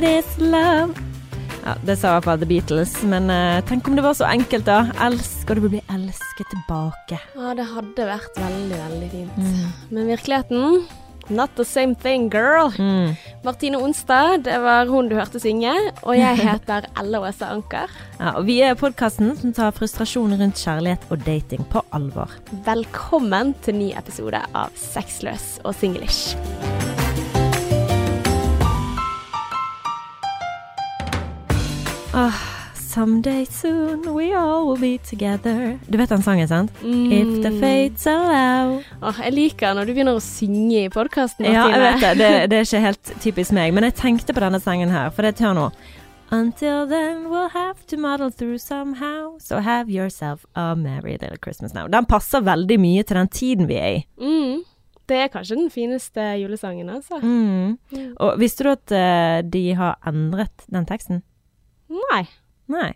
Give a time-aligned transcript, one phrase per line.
[0.00, 0.94] need is love.
[1.64, 4.28] Ja, Det sa i hvert fall The Beatles, men uh, tenk om det var så
[4.28, 4.90] enkelt, da.
[5.02, 7.18] Elsker du blir bli elsket tilbake.
[7.34, 9.90] Ja, det hadde vært veldig, veldig fint.
[9.90, 10.86] Men virkeligheten
[11.26, 12.70] Not the same thing, girl.
[12.78, 13.16] Mm.
[13.42, 15.72] Martine Onstad, det var hun du hørte synge.
[16.04, 17.90] Og jeg heter Ella Åse Anker.
[18.20, 22.30] Ja, og vi er podkasten som tar frustrasjon rundt kjærlighet og dating på alvor.
[22.68, 26.36] Velkommen til ny episode av Sexløs og singlish.
[32.18, 32.32] Ah,
[32.74, 35.78] someday soon we all will be together.
[35.86, 36.70] Du vet den sangen, sant?
[36.80, 38.78] If the fates allow.
[39.02, 42.14] Oh, jeg liker når du begynner å synge i podkasten, Ja, jeg vet det.
[42.16, 42.30] det.
[42.50, 45.34] Det er ikke helt typisk meg, men jeg tenkte på denne sangen her, for det
[45.36, 45.66] tør nå.
[46.32, 51.74] Until then we'll have to muddle through somehow, so have yourself a merry little Christmas
[51.74, 51.86] now.
[51.86, 54.02] Den passer veldig mye til den tiden vi er i.
[54.16, 54.64] Mm.
[55.06, 57.20] Det er kanskje den fineste julesangen, altså.
[57.20, 57.76] Mm.
[58.16, 61.22] Og visste du at uh, de har endret den teksten?
[61.88, 62.26] Nei.
[62.68, 62.92] Nei.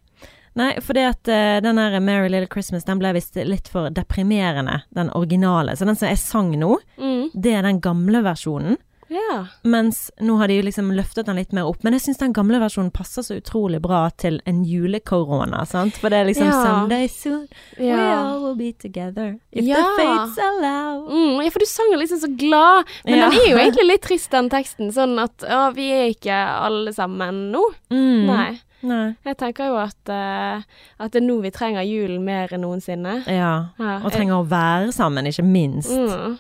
[0.59, 4.81] Nei, fordi at uh, den der Merry Little Christmas den ble visst litt for deprimerende,
[4.91, 5.77] den originale.
[5.79, 7.31] Så den som jeg sang nå, Mm.
[7.35, 8.77] det er den gamle versjonen.
[9.11, 9.47] Ja.
[9.67, 11.83] Mens nå har de liksom løftet den litt mer opp.
[11.83, 15.97] Men jeg syns den gamle versjonen passer så utrolig bra til en julekorona, sant.
[15.99, 16.61] For det er liksom Ja.
[16.63, 19.37] Someday soon we all will be together.
[19.53, 19.77] If Ja.
[19.83, 21.09] the fates allow.
[21.11, 22.85] Mm, ja, for du sang jo liksom så glad.
[23.05, 23.31] Men Ja.
[23.31, 24.93] den er jo egentlig litt trist, den teksten.
[24.93, 27.63] Sånn at å, vi er ikke alle sammen nå.
[27.91, 28.27] Mm.
[28.27, 28.61] Nei.
[28.83, 29.15] Nei.
[29.27, 30.63] Jeg tenker jo at, eh,
[31.01, 33.21] at det er nå vi trenger julen mer enn noensinne.
[33.29, 33.53] Ja.
[33.79, 35.91] Ja, Og trenger å være sammen, ikke minst.
[35.91, 36.39] Mm.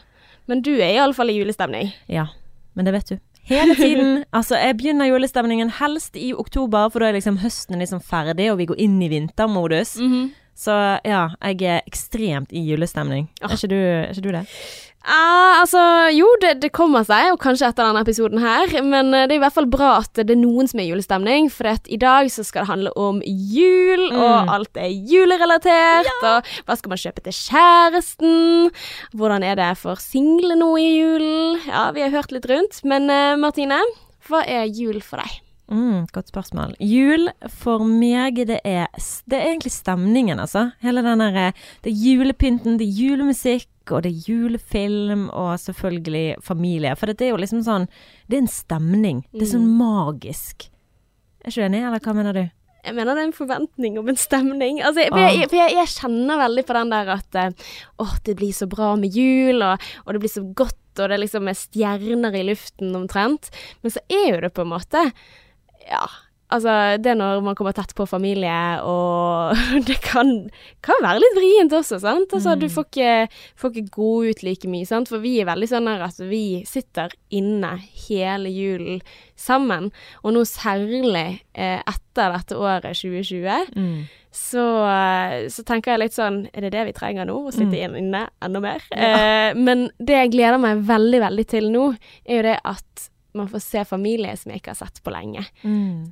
[0.50, 1.92] Men du er iallfall i julestemning.
[2.10, 2.26] Ja,
[2.74, 3.18] men det vet du.
[3.50, 4.24] Hele tiden.
[4.36, 8.60] Altså, jeg begynner julestemningen helst i oktober, for da er liksom høsten liksom ferdig, og
[8.60, 9.96] vi går inn i vintermodus.
[10.60, 10.74] Så
[11.08, 13.30] ja, jeg er ekstremt i julestemning.
[13.40, 14.42] Er, ikke du, er ikke du det?
[15.00, 15.80] Ah, altså,
[16.12, 18.74] jo, det, det kommer seg, og kanskje etter denne episoden her.
[18.84, 20.90] Men eh, det er i hvert fall bra at det er noen som er i
[20.92, 26.10] julestemning, for i dag så skal det handle om jul, og alt er julerelatert.
[26.20, 28.70] Og hva skal man kjøpe til kjæresten?
[29.16, 31.60] Hvordan er det for single nå i julen?
[31.64, 32.82] Ja, vi har hørt litt rundt.
[32.84, 33.80] Men eh, Martine,
[34.28, 35.40] hva er jul for deg?
[35.70, 36.72] Mm, godt spørsmål.
[36.82, 37.28] Jul
[37.62, 38.88] for meg, det er,
[39.30, 40.72] det er egentlig stemningen, altså.
[40.82, 41.52] Hele den derre
[41.84, 46.94] Det er julepynten, det er julemusikk, og det er julefilm, og selvfølgelig familie.
[46.98, 47.88] For det er jo liksom sånn
[48.28, 49.24] Det er en stemning.
[49.32, 50.70] Det er sånn magisk.
[51.40, 52.42] Er ikke du enig, eller hva mener du?
[52.80, 54.78] Jeg mener det er en forventning om en stemning.
[54.80, 57.44] Altså, for jeg, for jeg, jeg kjenner veldig på den der at å,
[58.06, 61.18] åh, det blir så bra med jul, og, og det blir så godt, og det
[61.20, 63.50] liksom er stjerner i luften omtrent.
[63.84, 65.04] Men så er jo det på en måte
[65.90, 66.06] Ja.
[66.50, 69.56] Altså, det er når man kommer tett på familie, og
[69.88, 70.32] det kan,
[70.84, 72.34] kan være litt vrient også, sant.
[72.36, 75.10] Altså, du får ikke, får ikke gå ut like mye, sant.
[75.10, 77.76] For vi er veldig sånn at vi sitter inne
[78.08, 79.02] hele julen
[79.38, 79.90] sammen.
[80.24, 83.70] Og nå særlig eh, etter dette året 2020,
[84.30, 87.34] så, eh, så tenker jeg litt sånn Er det det vi trenger nå?
[87.48, 87.96] Å sitte mm.
[87.98, 88.84] inne enda mer?
[88.94, 91.88] Eh, men det jeg gleder meg veldig, veldig til nå,
[92.26, 95.44] er jo det at man får se familie som jeg ikke har sett på lenge.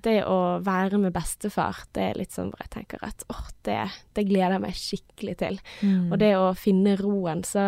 [0.04, 3.78] Det å være med bestefar, det er litt sånn hvor jeg tenker at åh, det,
[4.18, 5.62] det gleder jeg meg skikkelig til.
[5.82, 6.10] Mm.
[6.12, 7.44] Og det å finne roen.
[7.46, 7.62] Så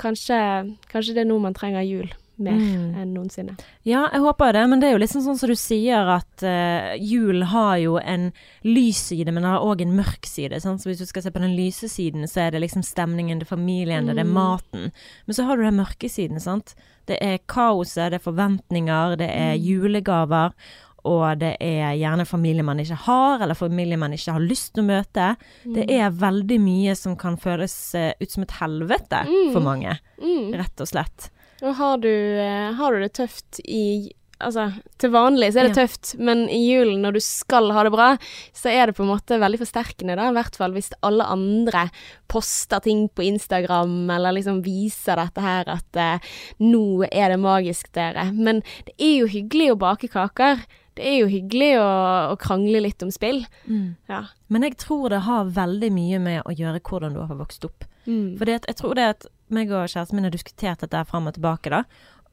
[0.00, 0.38] kanskje,
[0.92, 2.08] kanskje det er nå man trenger jul
[2.42, 3.56] mer enn noensinne.
[3.86, 6.94] Ja, jeg håper det, men det er jo liksom sånn som du sier at uh,
[7.00, 8.28] jul har jo en
[8.66, 10.60] lys side, men har òg en mørk side.
[10.64, 10.82] Sant?
[10.82, 13.48] Så hvis du skal se på den lyse siden, så er det liksom stemningen, det
[13.48, 14.90] er familien, det er maten.
[15.26, 16.76] Men så har du den mørke siden, sant.
[17.06, 20.52] Det er kaoset, det er forventninger, det er julegaver.
[21.06, 24.82] Og det er gjerne familie man ikke har, eller familie man ikke har lyst til
[24.82, 25.28] å møte.
[25.62, 29.22] Det er veldig mye som kan føles eh, ut som et helvete
[29.54, 29.94] for mange,
[30.58, 31.30] rett og slett.
[31.62, 34.66] Og har du, eh, har du det tøft i Altså,
[35.00, 35.86] til vanlig så er det Ja.
[35.86, 38.18] tøft, men i julen når du skal ha det bra,
[38.52, 40.28] så er det på en måte veldig forsterkende, da.
[40.28, 41.86] I hvert fall hvis alle andre
[42.28, 46.18] poster ting på Instagram, eller liksom viser dette her at eh,
[46.60, 48.30] nå er det magisk, dere.
[48.34, 50.60] Men det er jo hyggelig å bake kaker.
[50.96, 51.88] Det er jo hyggelig å,
[52.32, 53.46] å krangle litt om spill.
[54.06, 54.26] Ja.
[54.48, 57.84] Men jeg tror det har veldig mye med å gjøre hvordan du har vokst opp.
[58.04, 61.36] Fordi For jeg tror det at meg og kjæresten min har diskutert dette fram og
[61.36, 61.84] tilbake, da.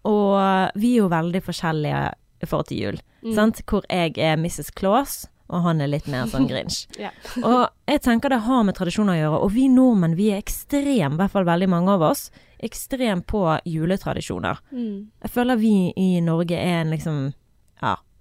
[0.07, 2.01] Og vi er jo veldig forskjellige
[2.43, 2.97] i forhold til jul.
[3.35, 3.61] Sant?
[3.69, 4.73] Hvor jeg er Mrs.
[4.75, 5.23] Claus,
[5.53, 6.85] og han er litt mer sånn Grinch.
[7.43, 9.39] Og jeg tenker det har med tradisjoner å gjøre.
[9.45, 12.27] Og vi nordmenn vi er ekstrem, i hvert fall veldig mange av oss,
[12.63, 14.59] ekstrem på juletradisjoner.
[15.23, 17.23] Jeg føler vi i Norge er en liksom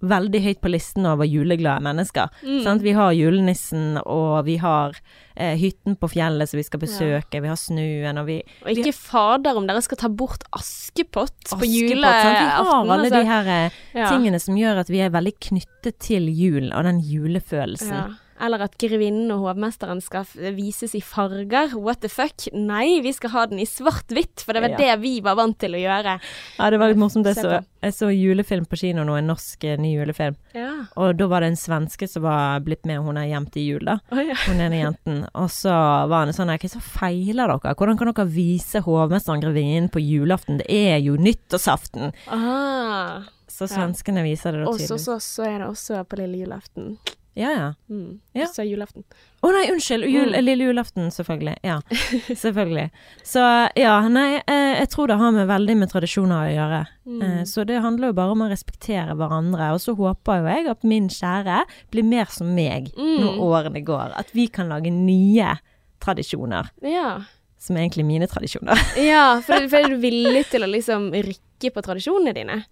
[0.03, 2.31] veldig høyt på listen over juleglade mennesker.
[2.43, 2.79] Mm.
[2.83, 4.97] Vi har julenissen, og vi har
[5.35, 8.95] eh, hytten på fjellet som vi skal besøke, vi har snøen, og vi Og ikke
[8.95, 12.33] fader om dere skal ta bort Askepott på Askepott, på juleaften.
[12.33, 13.15] Vi har alle altså.
[13.15, 14.09] de her eh, Ja.
[14.09, 17.95] tingene som gjør at vi er veldig knyttet til jul og den julefølelsen.
[17.95, 18.22] Ja.
[18.41, 20.25] Eller at grevinnen og hovmesteren skal
[20.55, 21.75] vises i farger.
[21.77, 22.47] What the fuck?
[22.53, 24.77] Nei, vi skal ha den i svart-hvitt, for det var Ja.
[24.77, 26.19] det vi var vant til å gjøre.
[26.57, 27.25] Ja, det var litt morsomt.
[27.25, 30.35] Jeg så, jeg så julefilm på kino nå, en norsk eh, ny julefilm.
[30.55, 30.85] Ja.
[30.97, 33.85] Og da var det en svenske som var blitt med, hun er gjemt i jul,
[33.85, 33.99] da.
[34.11, 34.35] Oh, ja.
[34.47, 35.27] Hun ene jenten.
[35.35, 35.69] Og så
[36.09, 37.75] var han sånn Hva så feiler dere?
[37.75, 40.57] Hvordan kan dere vise hovmesteren grevinnen på julaften?
[40.57, 42.13] Det er jo nyttårsaften!
[42.27, 43.21] Ah.
[43.47, 46.97] Så svenskene viser det da Og så så- så er det også på lille julaften.
[47.35, 47.67] Ja, ja.
[47.89, 48.19] Mm.
[48.37, 48.45] Ja.
[48.47, 49.03] Så julaften.
[49.41, 50.05] Å nei, unnskyld!
[50.05, 50.45] Jul, Mm.
[50.45, 51.55] Lille julaften, selvfølgelig.
[51.65, 51.79] Ja,
[52.43, 52.91] selvfølgelig.
[53.25, 53.41] Så
[53.75, 56.81] ja, nei, eh, jeg tror det har med veldig med tradisjoner å gjøre.
[57.09, 57.21] Mm.
[57.25, 59.71] Eh, Så det handler jo bare om å respektere hverandre.
[59.73, 63.19] Og så håper jo jeg at min kjære blir mer som meg Mm.
[63.25, 64.13] når årene går.
[64.15, 65.57] At vi kan lage nye
[65.99, 67.21] tradisjoner, Ja.
[67.57, 68.77] som er egentlig mine tradisjoner.
[69.01, 72.63] ja, for, for er du villig til å liksom rykke på tradisjonene dine?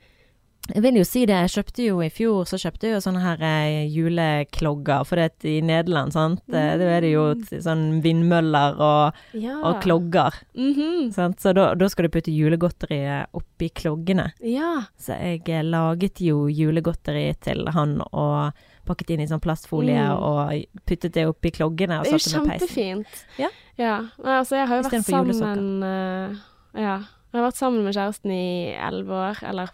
[0.74, 3.22] Jeg vil jo si det, jeg kjøpte jo i fjor, så kjøpte jeg jo sånne
[3.24, 5.06] her eh, juleklogger.
[5.08, 6.52] For det er i Nederland, sant, Mm.
[6.80, 7.26] da er det jo
[7.62, 9.58] sånn vindmøller og, Ja.
[9.64, 10.32] og klogger.
[10.56, 11.12] Mhm.
[11.14, 11.40] Sant?
[11.40, 14.32] Så da, da skal du putte julegodteriet oppi kloggene.
[14.42, 14.84] Ja.
[15.00, 18.54] Så jeg eh, laget jo julegodteri til han og
[18.86, 20.22] pakket inn i sånn plastfolie Mm.
[20.22, 22.68] og puttet det oppi kloggene og Det er jo satte med peisen.
[22.68, 23.26] kjempefint.
[23.38, 23.50] Ja.
[23.78, 23.98] ja.
[24.24, 26.36] Nei, altså, jeg har jo vært sammen uh,
[26.76, 26.98] Ja.
[27.32, 29.70] Jeg har vært sammen med kjæresten i elleve år, eller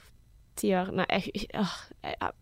[0.60, 2.34] ti år Nei, jeg, åh, jeg, ja.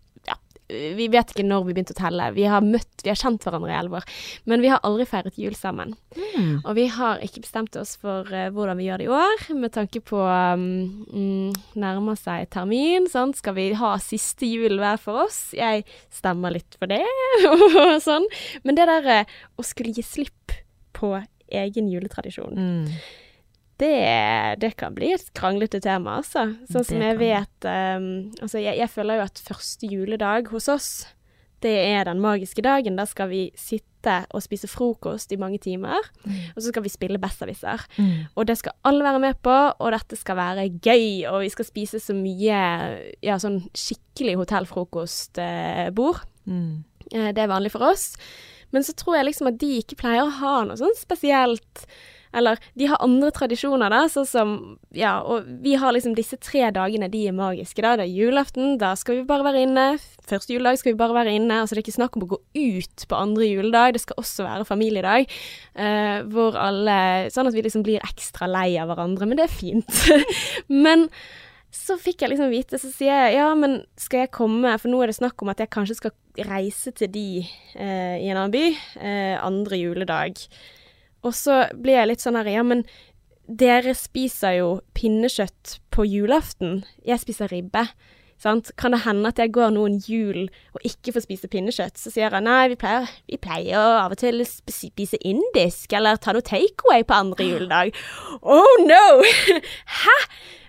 [0.65, 2.31] Vi vet ikke når vi begynte å telle.
[2.33, 4.07] Vi har møtt, vi har kjent hverandre i elleve år.
[4.49, 5.91] Men vi har aldri feiret jul sammen.
[6.17, 6.63] Mm.
[6.63, 9.75] Og vi har ikke bestemt oss for uh, hvordan vi gjør det i år, med
[9.75, 10.65] tanke på um,
[11.05, 13.37] mm, nærmer seg termin, sant.
[13.37, 15.37] Skal vi ha siste jul hver for oss?
[15.53, 17.03] Jeg stemmer litt for det,
[17.51, 18.25] og sånn.
[18.65, 20.57] Men det der uh, å skulle gi slipp
[20.97, 21.13] på
[21.53, 22.89] egen juletradisjon, Mm.
[23.81, 26.45] Det, det kan bli et kranglete tema, altså.
[26.71, 28.05] Sånn som jeg vet um,
[28.41, 30.89] Altså, jeg, jeg føler jo at første juledag hos oss,
[31.65, 32.95] det er den magiske dagen.
[32.99, 35.97] Da skal vi sitte og spise frokost i mange timer,
[36.53, 37.81] og så skal vi spille Besserwisser.
[37.97, 38.27] Mm.
[38.37, 41.65] Og det skal alle være med på, og dette skal være gøy, og vi skal
[41.65, 42.59] spise så mye
[43.25, 46.21] ja, sånn skikkelig hotellfrokostbord.
[46.45, 46.83] Mm.
[47.11, 48.13] Eh, Det er vanlig for oss.
[48.71, 51.85] Men så tror jeg liksom at de ikke pleier å ha noe sånn spesielt
[52.35, 54.55] Eller de har andre tradisjoner, da, sånn som
[54.95, 57.95] Ja, og vi har liksom disse tre dagene, de er magiske, da.
[57.99, 59.85] Det er julaften, da skal vi bare være inne.
[60.25, 61.61] Første juledag skal vi bare være inne.
[61.61, 64.47] Altså det er ikke snakk om å gå ut på andre juledag, det skal også
[64.47, 65.31] være familiedag.
[65.75, 66.99] Uh, hvor alle
[67.33, 70.05] Sånn at vi liksom blir ekstra lei av hverandre, men det er fint.
[70.85, 71.09] men
[71.75, 75.01] så fikk jeg liksom vite, så sier jeg ja, men skal jeg komme, for nå
[75.03, 76.13] er det snakk om at jeg kanskje skal
[76.47, 80.39] reise til de eh, i en annen by eh, andre juledag.
[81.25, 82.85] Og så blir jeg litt sånn her, ja, men
[83.45, 86.83] dere spiser jo pinnekjøtt på julaften.
[87.05, 87.87] Jeg spiser ribbe.
[88.41, 88.73] Sant?
[88.75, 91.95] Kan det hende at jeg går noen jul og ikke får spise pinnekjøtt?
[91.97, 96.19] Så sier jeg nei, vi pleier, vi pleier av og til å spise indisk, eller
[96.19, 97.95] ta noe takeaway på andre juledag.
[98.41, 99.05] Oh no!
[100.01, 100.19] Hæ?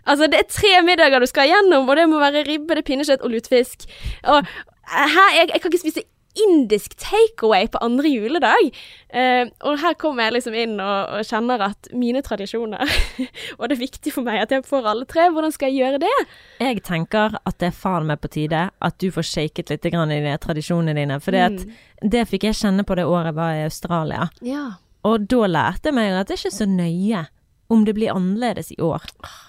[0.07, 2.91] Altså, det er tre middager du skal igjennom, og det må være ribbe, det er
[2.93, 3.89] pinnekjøtt og lutefisk.
[4.31, 4.47] Og
[4.87, 6.07] hæ, jeg, jeg kan ikke spise
[6.45, 8.69] indisk takeaway på andre juledag.
[9.11, 12.83] Eh, og her kommer jeg liksom inn og, og kjenner at mine tradisjoner
[13.59, 15.29] Og det er viktig for meg at jeg får alle tre.
[15.33, 16.15] Hvordan skal jeg gjøre det?
[16.61, 20.13] Jeg tenker at det er faen meg på tide at du får shaket litt grann
[20.15, 21.21] i de tradisjonene dine.
[21.23, 21.73] For Mm.
[22.11, 24.29] det fikk jeg kjenne på det året jeg var i Australia.
[24.45, 24.65] Ja.
[25.07, 27.27] Og da lærte jeg meg at det er ikke så nøye
[27.69, 29.03] om det blir annerledes i år.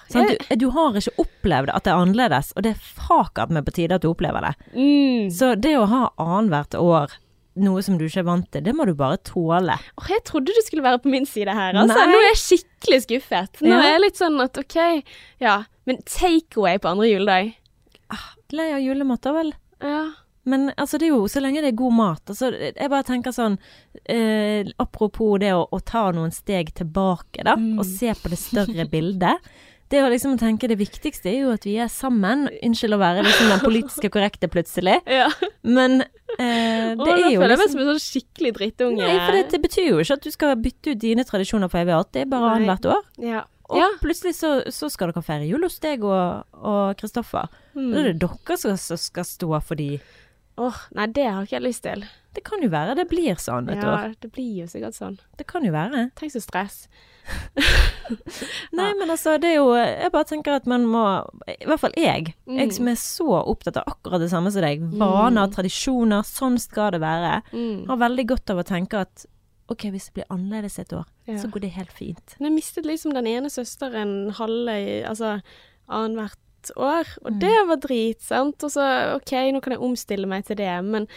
[0.09, 3.65] Sånn, Du, du har ikke opplevd at det er annerledes, og det er fakat meg
[3.67, 4.53] på tide at du opplever det.
[4.74, 5.29] Mm.
[5.33, 7.13] Så det å ha annethvert år,
[7.57, 9.75] noe som du ikke er vant til, det må du bare tåle.
[9.97, 11.74] Åh, jeg trodde du skulle være på min side her.
[11.74, 11.95] Altså.
[11.97, 12.07] Nei.
[12.13, 13.62] Nå er jeg skikkelig skuffet.
[13.65, 13.79] Nå Ja.
[13.81, 14.77] er jeg litt sånn at OK,
[15.41, 15.55] ja.
[15.89, 17.53] Men takeaway på andre juledag?
[18.53, 19.53] Lei av julemat, da vel?
[19.83, 20.03] Ja.
[20.47, 22.23] Men altså, det er jo så lenge det er god mat.
[22.31, 23.57] Altså, jeg bare tenker sånn
[24.07, 27.79] eh, Apropos det å, å ta noen steg tilbake, da, Mm.
[27.81, 29.43] og se på det større bildet.
[29.87, 32.47] Det å liksom tenke det viktigste er jo at vi er sammen.
[32.63, 35.29] Unnskyld å være liksom den politiske korrekte plutselig, ja.
[35.63, 39.03] men eh, det da er jo føler jeg meg liksom som en sånn skikkelig drittunge.
[39.07, 41.79] Nei, for det, det betyr jo ikke at du skal bytte ut dine tradisjoner for
[41.83, 43.07] evig og alltid, Det bare annethvert år.
[43.23, 43.45] Ja.
[43.67, 43.87] Og ja.
[44.03, 47.47] plutselig så, så skal dere feire jul hos deg og, Kristoffer.
[47.75, 47.89] Mm.
[47.91, 49.89] Da er det dere som skal stå for de.
[50.57, 52.05] Åh, nei, det har ikke jeg lyst til.
[52.33, 54.07] Det kan jo være det blir sånn et år.
[54.09, 55.19] Ja, det blir jo sikkert sånn.
[55.37, 56.07] Det kan jo være.
[56.17, 56.87] Tenk så stress.
[58.77, 61.01] Nei, men altså, det er jo Jeg bare tenker at man må
[61.51, 62.31] I hvert fall jeg.
[62.47, 62.59] Mm.
[62.61, 64.85] Jeg som er så opptatt av akkurat det samme som deg.
[65.01, 66.23] Vaner, tradisjoner.
[66.27, 67.41] Sånn skal det være.
[67.51, 67.85] Mm.
[67.89, 69.27] Har veldig godt av å tenke at
[69.67, 71.35] OK, hvis det blir annerledes et år, Ja.
[71.41, 72.37] så går det helt fint.
[72.39, 74.77] Men jeg mistet liksom den ene søsteren halve
[75.09, 75.41] Altså
[75.91, 76.39] annethvert
[76.75, 77.39] år, og Mm.
[77.39, 78.63] det var drit, sant.
[78.63, 81.07] Og så OK, nå kan jeg omstille meg til det, men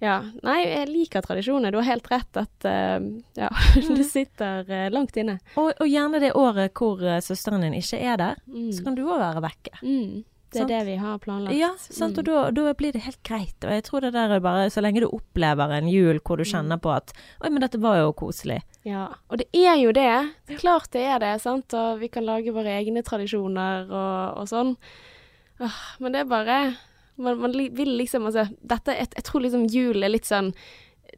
[0.00, 0.20] ja.
[0.42, 1.70] Nei, jeg liker tradisjoner.
[1.72, 3.00] Du har helt rett at uh,
[3.36, 3.48] ja,
[3.96, 5.38] det sitter uh, langt inne.
[5.56, 8.72] Og, og gjerne det året hvor eh, søsteren din ikke er der, Mm.
[8.72, 9.78] så kan du òg være vekke.
[9.82, 10.24] Mm.
[10.50, 10.68] Det er Sant.
[10.72, 11.54] det vi har planlagt.
[11.56, 12.30] Ja, sant, og Mm.
[12.32, 13.54] da, da blir det helt greit.
[13.62, 16.42] Og jeg tror det der er bare Så lenge du opplever en jul hvor du
[16.44, 18.60] kjenner på at Oi, men dette var jo koselig.
[18.84, 20.58] Ja, og det er jo det.
[20.58, 21.72] Klart det er det, sant.
[21.74, 24.76] Og vi kan lage våre egne tradisjoner og, og sånn.
[26.00, 26.76] Men det er bare
[27.20, 30.54] Man, man vil liksom Altså, dette jeg, jeg tror liksom jul er litt sånn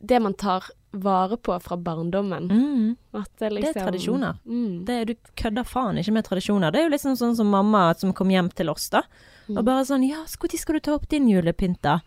[0.03, 2.51] det man tar vare på fra barndommen.
[2.51, 2.97] Mm.
[3.13, 4.39] Det, Det liksom, er tradisjoner.
[4.47, 4.85] Mm.
[4.85, 6.73] Det, du kødder faen ikke med tradisjoner.
[6.73, 9.03] Det er jo liksom sånn som mamma som kom hjem til oss, da.
[9.49, 9.57] Mm.
[9.57, 12.01] Og bare sånn Ja, når skal du ta opp din julepynt, da?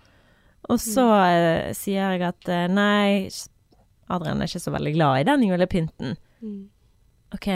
[0.69, 3.29] Og så eh, sier jeg at eh, nei,
[4.09, 6.15] Adrian er ikke så veldig glad i den julepynten.
[6.41, 6.63] Mm.
[7.35, 7.49] OK.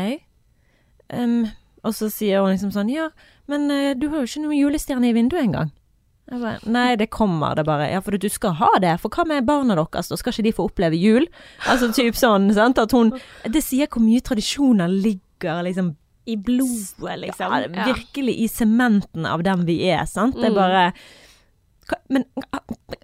[1.13, 1.47] Um,
[1.85, 3.07] og så sier hun liksom sånn Ja,
[3.49, 5.71] men uh, du har jo ikke noen julestjerne i vinduet engang.
[6.29, 7.87] Bare, Nei, det kommer det bare.
[7.91, 8.95] Ja, for du skal ha det.
[9.01, 10.17] For hva med barna deres, da?
[10.19, 11.25] Skal ikke de få oppleve jul?
[11.65, 12.77] Altså typ sånn, sant.
[12.77, 13.13] At hun
[13.49, 15.95] Det sier hvor mye tradisjoner ligger liksom
[16.29, 17.49] I blodet, liksom.
[17.55, 20.35] ja, virkelig i sementen av den vi er, sant.
[20.35, 20.55] Det er Mm.
[20.55, 20.93] bare
[22.09, 22.23] Men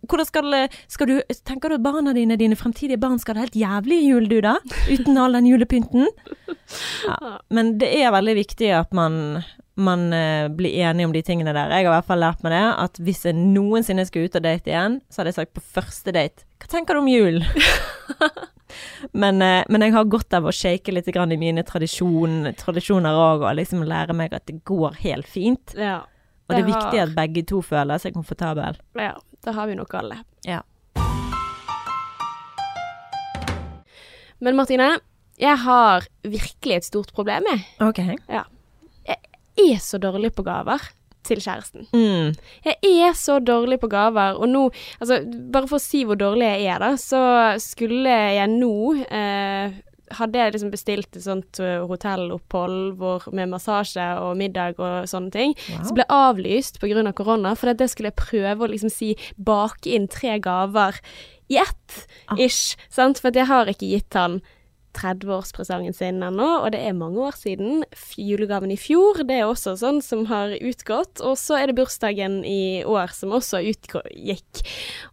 [0.07, 3.57] hvordan skal, skal du Tenker du at barna dine, dine fremtidige barn, skal ha helt
[3.57, 4.59] jævlig jul, du da?
[4.91, 6.05] Uten all den julepynten?
[7.07, 7.39] Ja.
[7.49, 9.43] Men det er veldig viktig at man,
[9.77, 11.69] man eh, blir enig om de tingene der.
[11.73, 14.43] Jeg har i hvert fall lært meg det, at hvis jeg noensinne skal ut og
[14.45, 17.41] date igjen, så hadde jeg sagt på første date Hva tenker du om jul?
[19.23, 23.19] men, eh, men jeg har godt av å shake litt grann i mine tradisjon, tradisjoner
[23.19, 25.75] òg, og liksom lære meg at det går helt fint.
[25.75, 25.99] Ja.
[26.45, 28.75] Og det er Det viktig har- at begge to føler seg komfortable.
[28.95, 29.15] ja.
[29.45, 30.15] Det har vi nok alle.
[30.47, 30.61] Ja.
[34.39, 34.87] Men Martine,
[35.37, 37.61] jeg har virkelig et stort problem, jeg.
[37.79, 38.01] OK.
[39.57, 40.83] Er så dårlig på gaver
[41.25, 41.87] til kjæresten.
[41.95, 42.35] Mm.
[42.65, 44.67] Jeg er så dårlig på gaver, og nå
[45.01, 47.21] Altså, bare for å si hvor dårlig jeg er, da, så
[47.63, 48.73] skulle jeg nå
[49.09, 49.73] eh,
[50.13, 55.33] hadde jeg liksom bestilt et sånt eh, hotellopphold hvor, med massasje og middag og sånne
[55.33, 55.55] ting.
[55.71, 55.85] Wow.
[55.87, 57.01] Så ble avlyst pga.
[57.01, 61.01] Av korona, for det skulle jeg prøve å liksom si bake inn tre gaver
[61.49, 62.37] i ett, Ah.
[62.41, 62.75] ish.
[62.89, 63.19] Sant?
[63.21, 64.39] For jeg har ikke gitt han
[64.95, 67.83] 30-årspresangen sin ennå, og det er mange år siden.
[68.17, 71.21] Julegaven i fjor, det er også sånn som har utgått.
[71.25, 74.63] Og så er det bursdagen i år som også utgikk.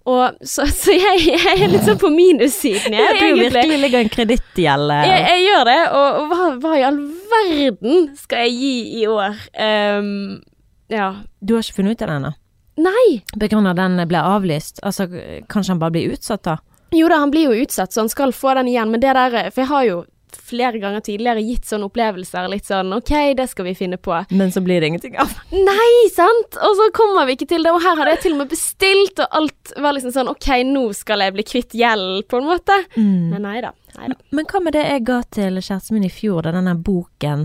[0.09, 4.03] Og så, så jeg, jeg er litt sånn på minussiden, jeg, Ja, du virkelig ligger
[4.03, 8.57] en kredittgjeld Jeg, jeg gjør det, og, og hva, hva i all verden skal jeg
[8.59, 9.37] gi i år?
[9.57, 10.41] Um,
[10.93, 11.13] ja.
[11.41, 12.33] Du har ikke funnet ut av det ennå?
[12.83, 13.07] Nei!
[13.37, 14.81] På grunn av den ble avlyst?
[14.87, 15.07] Altså,
[15.53, 16.57] kanskje han bare blir utsatt, da?
[16.93, 19.51] Jo da, han blir jo utsatt, så han skal få den igjen, men det der
[19.51, 23.67] For jeg har jo flere ganger tidligere gitt sånne opplevelser, litt sånn OK, det skal
[23.69, 24.15] vi finne på.
[24.31, 25.33] Men så blir det ingenting av.
[25.71, 26.57] Nei, sant?
[26.57, 29.23] Og så kommer vi ikke til det, og her hadde jeg til og med bestilt,
[29.23, 32.79] og alt var liksom sånn OK, nå skal jeg bli kvitt gjeld, på en måte.
[32.97, 33.33] Mm.
[33.35, 33.75] Men nei da.
[33.99, 34.19] Nei da.
[34.33, 37.45] Men hva med det jeg ga til kjæresten min i fjor, da denne boken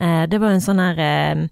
[0.00, 1.42] eh, Det var jo en sånn her eh,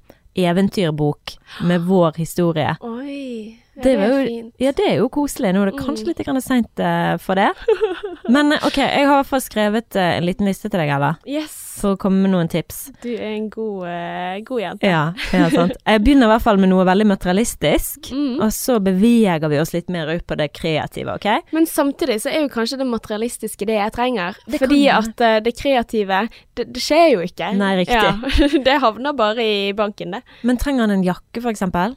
[0.48, 1.36] eventyrbok
[1.68, 2.76] med vår historie.
[2.80, 3.59] Oi.
[3.76, 4.54] Ja, Det er jo- fint.
[4.60, 5.52] Ja, det er jo koselig.
[5.54, 5.86] Nå er det Mm.
[5.86, 7.50] kanskje litt grann seint uh, for det.
[8.28, 10.90] Men eh, OK, jeg har i hvert fall skrevet uh, en liten liste til deg,
[10.90, 11.54] Ella, Yes.
[11.80, 12.90] for å komme med noen tips.
[13.02, 14.82] Du er en god, uh, god jente.
[14.90, 15.72] Ja, ja, sant.
[15.86, 18.40] Jeg begynner i hvert fall med noe veldig materialistisk, Mm.
[18.42, 21.26] og så beveger vi oss litt mer ut på det kreative, OK?
[21.52, 24.36] Men samtidig så er jo kanskje det materialistiske det jeg trenger.
[24.46, 24.98] Det Fordi kan...
[25.10, 27.54] at eh, det kreative, det, det skjer jo ikke.
[27.56, 27.94] Nei, riktig.
[27.96, 30.22] Ja, det havner bare i banken, det.
[30.42, 31.96] Men trenger han en jakke, for eksempel?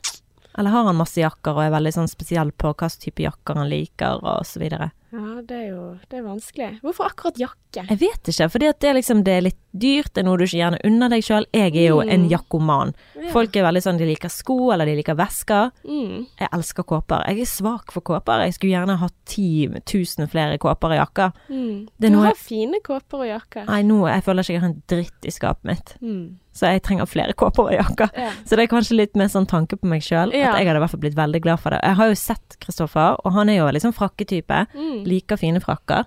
[0.57, 3.57] Eller har han masse jakker og er veldig sånn spesiell på hva slags type jakker
[3.57, 4.91] han liker, og så videre?
[5.13, 6.69] Ja, det er jo det er vanskelig.
[6.86, 7.86] Hvorfor akkurat jakke?
[7.89, 10.60] Jeg vet ikke, fordi det er liksom det er litt dyrt, er noe du ikke
[10.62, 11.46] gjerne unner deg sjøl.
[11.53, 12.30] Jeg er jo en Mm.
[12.30, 12.94] jakkoman.
[13.15, 13.30] Ja.
[13.32, 15.72] Folk er veldig sånn, de liker sko, eller de liker vesker.
[15.86, 16.27] Mm.
[16.39, 17.25] Jeg elsker kåper.
[17.27, 18.46] Jeg er svak for kåper.
[18.46, 21.32] Jeg skulle gjerne hatt 10 000 flere kåper og jakker.
[21.50, 21.88] Mm.
[22.00, 23.65] Det Du har fine kåper og jakker.
[23.65, 26.36] Nei, nå jeg føler ikke jeg har en dritt i skapet mitt, Mm.
[26.53, 28.10] så jeg trenger flere kåper og jakker.
[28.15, 28.30] Ja.
[28.46, 30.51] Så det er kanskje litt mer sånn tanke på meg sjøl, Ja.
[30.53, 31.80] at jeg hadde i hvert fall blitt veldig glad for det.
[31.84, 34.68] Jeg har jo sett Kristoffer, og han er jo liksom frakketype.
[34.75, 35.03] Mm.
[35.06, 36.06] Liker fine frakker.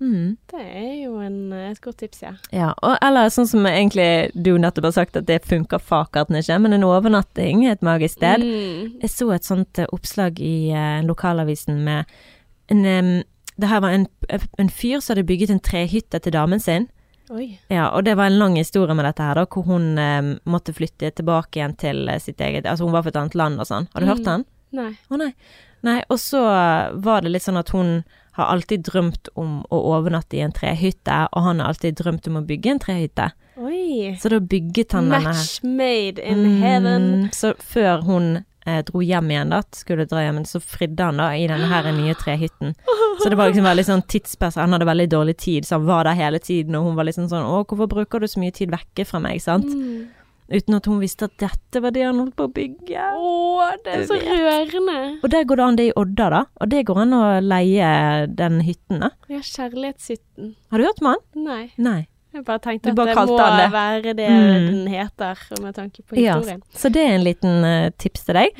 [0.00, 0.36] Mm.
[0.52, 2.32] Det er jo en, et godt tips, ja.
[2.52, 6.58] Ja, og eller sånn som egentlig du nettopp har sagt at det funker fakerten ikke,
[6.60, 8.44] men en overnatting et magisk sted.
[8.44, 8.98] Mm.
[9.00, 12.04] Jeg så et sånt eh, oppslag i uh, lokalavisen med
[12.68, 13.22] en um,
[13.56, 14.06] Det her var en,
[14.58, 16.90] en fyr som hadde bygget en trehytte til damen sin.
[17.32, 17.56] Oi.
[17.72, 20.74] Ja, og det var en lang historie med dette her, da, hvor hun um, måtte
[20.76, 23.66] flytte tilbake igjen til eh, sitt eget Altså hun var fra et annet land og
[23.66, 23.88] sånn.
[23.94, 24.12] Har du Mm.
[24.12, 24.44] hørt den?
[24.76, 24.90] Nei.
[25.08, 25.32] Å nei.
[25.86, 26.40] Nei, og så
[27.00, 28.02] var det litt sånn at hun
[28.36, 32.40] har alltid drømt om å overnatte i en trehytte, og han har alltid drømt om
[32.40, 33.30] å bygge en trehytte.
[33.56, 34.10] Oi.
[34.20, 35.38] Så da bygget han denne her.
[35.38, 37.06] Match made in heaven.
[37.22, 38.26] Mm, Så før hun
[38.66, 41.88] eh, dro hjem igjen, da, skulle dra hjem, så fridde han da i denne her
[41.96, 42.74] nye trehytten.
[43.22, 44.58] Så det var liksom veldig sånn tidspress.
[44.60, 47.30] Han hadde veldig dårlig tid, så han var der hele tiden, og hun var liksom
[47.32, 49.64] sånn Å, hvorfor bruker du så mye tid vekke fra meg, sant?
[49.72, 50.10] Mm.
[50.46, 53.06] Uten at hun visste at dette var det han holdt på å bygge.
[53.18, 54.98] Å, det er så rørende.
[55.24, 56.42] Og der går det an, det i Odda, da.
[56.62, 57.88] Og det går an å leie
[58.38, 59.10] den hytten, da.
[59.32, 60.52] Ja, kjærlighetshytten.
[60.70, 61.24] Har du hørt om han?
[61.48, 61.64] Nei.
[61.82, 61.98] Nei.
[62.36, 63.68] Jeg bare tenkte bare at det må det.
[63.72, 64.66] være det Mm.
[64.68, 66.62] den heter, med tanke på Ja, historien.
[66.74, 68.58] så det er en liten uh, tips til deg.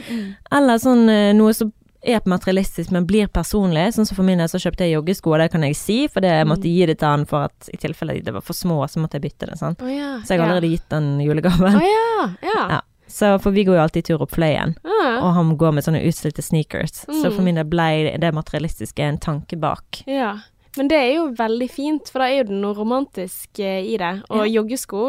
[0.51, 1.73] Eller sånn uh, noe som
[2.07, 3.89] er materialistisk, men blir personlig.
[3.97, 6.21] Sånn som for min del så kjøpte jeg joggesko, og det kan jeg si, for
[6.25, 8.81] det jeg måtte gi det til han for at i tilfelle de var for små,
[8.89, 9.59] så måtte jeg bytte det.
[9.59, 9.83] sant?
[9.83, 10.21] Oh, ja.
[10.25, 11.77] Så jeg har allerede gitt den julegaven.
[11.77, 12.29] Oh, ja.
[12.43, 12.69] Ja.
[12.77, 12.81] Ja.
[13.09, 16.01] Så for vi går jo alltid tur opp Fløyen, Ah, og han går med sånne
[16.09, 17.05] utslitte sneakers.
[17.07, 17.33] Så Mm.
[17.37, 20.03] for min del ble det materialistiske en tanke bak.
[20.07, 20.39] ja.
[20.77, 23.97] Men det er jo veldig fint, for da er jo det noe romantisk eh, i
[23.97, 24.11] det.
[24.29, 25.05] Og joggesko,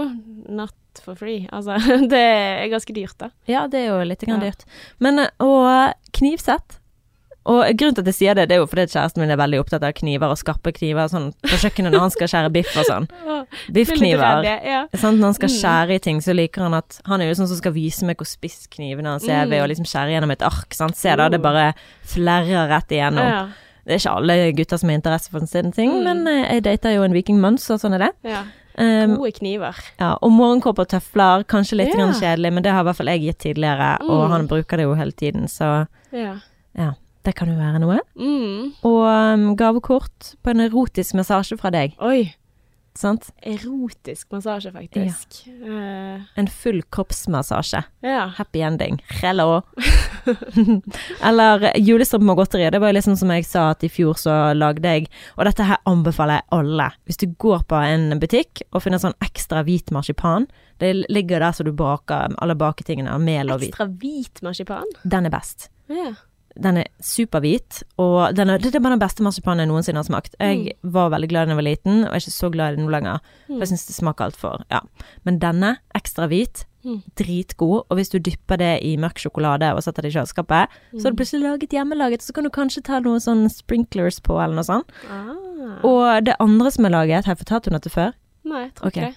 [0.48, 0.72] not
[1.04, 1.44] for free.
[1.52, 1.76] Altså,
[2.14, 3.28] det er ganske dyrt, da.
[3.50, 4.52] Ja, det er jo litt grann Ja.
[4.52, 4.64] dyrt.
[5.04, 6.78] Men eh, og knivsett.
[7.48, 9.60] Og grunnen til at jeg sier det, det er jo fordi kjæresten min er veldig
[9.64, 12.86] opptatt av kniver og skarpe kniver sånn på kjøkkenet når han skal skjære biff og
[12.90, 13.06] sånn.
[13.72, 14.44] Biffkniver.
[14.66, 14.82] Ja.
[14.94, 15.56] Sånn, Når han skal Mm.
[15.62, 18.18] skjære i ting, så liker han at Han er jo sånn som skal vise meg
[18.18, 19.50] hvor spiss knivene hans er Mm.
[19.50, 20.74] ved å liksom skjære gjennom et ark.
[20.74, 20.96] Sant?
[20.98, 21.74] Se da, det bare
[22.06, 23.24] flerrer rett igjennom.
[23.28, 23.48] Ja.
[23.86, 26.04] Det er ikke alle gutter som har interesse for sånne ting, Mm.
[26.04, 28.12] men eh, jeg dater jo en vikingmann, så sånn er det.
[28.24, 28.44] ja.
[28.80, 29.74] Um, Gode kniver.
[30.00, 33.08] ja, og morgenkåper og tøfler, kanskje litt grann kjedelig, men det har i hvert fall
[33.08, 34.30] jeg gitt tidligere, og Mm.
[34.30, 36.36] han bruker det jo hele tiden, så Ja.
[36.78, 36.92] ja,
[37.28, 38.00] det kan jo være noe.
[38.16, 38.74] Mm.
[38.88, 42.30] Og um, gavekort på en erotisk massasje fra deg, Oi.
[42.98, 43.28] sant?
[43.46, 45.42] Erotisk massasje, faktisk.
[45.52, 47.84] Eh, En full kroppsmassasje.
[48.08, 48.24] ja.
[48.40, 49.02] Happy ending.
[49.22, 49.62] Hello.
[51.28, 52.70] Eller julestrømpe og godteri.
[52.74, 55.08] Det var jo liksom som jeg sa at i fjor så lagde jeg
[55.38, 56.90] Og dette her anbefaler jeg alle.
[57.08, 60.48] Hvis du går på en butikk og finner sånn ekstra hvit marsipan,
[60.82, 63.74] det ligger der så du baker alle baketingene av mel og hvit.
[63.74, 64.90] Ekstra hvit marsipan.
[65.04, 65.70] Den er best.
[65.90, 66.12] Ja.
[66.60, 70.08] Den er superhvit, og den er, det er bare den beste marsipanen jeg noensinne har
[70.08, 70.36] smakt.
[70.42, 72.86] Jeg var veldig glad da jeg var liten, og er ikke så glad i den
[72.88, 73.20] nå lenger.
[73.48, 74.82] For jeg syns det smaker altfor Ja.
[75.26, 77.02] Men denne, ekstra hvit, Mm.
[77.20, 77.84] dritgod.
[77.90, 81.12] Og hvis du dypper det i mørk sjokolade og setter det i kjøleskapet, så har
[81.12, 82.22] du plutselig laget hjemmelaget.
[82.24, 84.88] Så kan du kanskje ta noen sånn sprinklers på, eller noe sånt.
[85.12, 85.84] Ah.
[85.84, 88.14] Og det andre som jeg laget, har jeg fortalt henne dette før?
[88.48, 89.16] Nei, jeg tror ikke det.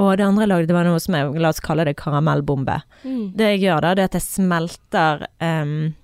[0.00, 2.76] Og det andre jeg lagde, det var noe som jeg La oss kalle det karamellbombe.
[3.04, 3.36] Mm.
[3.36, 5.94] Det jeg gjør da, det er at jeg smelter um,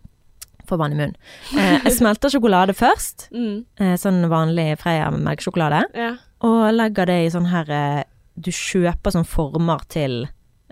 [0.67, 1.17] Får vann i munnen.
[1.57, 3.29] Eh, jeg smelter sjokolade først.
[3.37, 3.65] Mm.
[3.79, 5.85] Eh, sånn vanlig Freia med melkesjokolade.
[5.95, 6.13] Ja.
[6.47, 8.03] Og legger det i sånn her eh,
[8.37, 10.27] Du kjøper sånn former til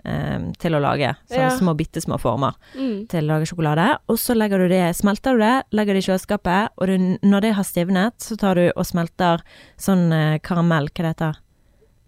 [0.05, 1.15] eh, Til å lage.
[1.29, 1.57] Sånne Ja.
[1.57, 3.07] små, bitte små former Mm.
[3.09, 3.97] til å lage sjokolade.
[4.09, 7.41] Og så legger du det Smelter du det, legger det i kjøleskapet, og du, når
[7.41, 9.41] det har stivnet, så tar du og smelter
[9.77, 11.35] sånn eh, karamell, hva det heter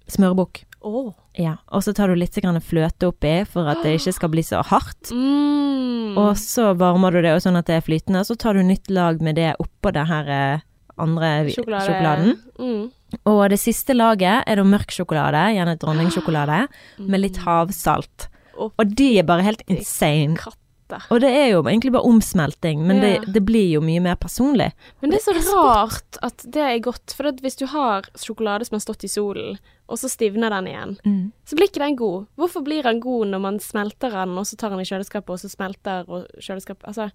[0.08, 0.64] Smørbukk.
[0.88, 1.14] Åh.
[1.38, 1.56] Ja.
[1.76, 5.12] Og så tar du litt fløte oppi for at det ikke skal bli så hardt.
[5.12, 6.16] Mm.
[6.18, 9.22] Og så varmer du det sånn at det er flytende, så tar du nytt lag
[9.22, 10.60] med det oppå den her eh,
[10.98, 11.86] andre Sjokolade.
[11.86, 12.38] sjokoladen.
[12.58, 12.86] Mm.
[13.30, 16.64] Og det siste laget er da mørk sjokolade, gjerne dronningsjokolade,
[17.12, 18.30] med litt havsalt.
[18.58, 18.72] Oh.
[18.74, 20.36] Og de er bare helt insane.
[20.42, 21.04] katter.
[21.12, 23.20] Og det er jo egentlig bare omsmelting, men Ja.
[23.20, 24.72] det, det blir jo mye mer personlig.
[25.02, 28.66] Men det er så Det rart at det er godt, for hvis du har sjokolade
[28.66, 30.98] som har stått i solen, og så stivner den igjen,
[31.46, 32.26] så blir ikke den god.
[32.36, 35.40] Hvorfor blir den god når man smelter den, og så tar den i kjøleskapet, og
[35.40, 37.10] så smelter og kjøleskapet Altså,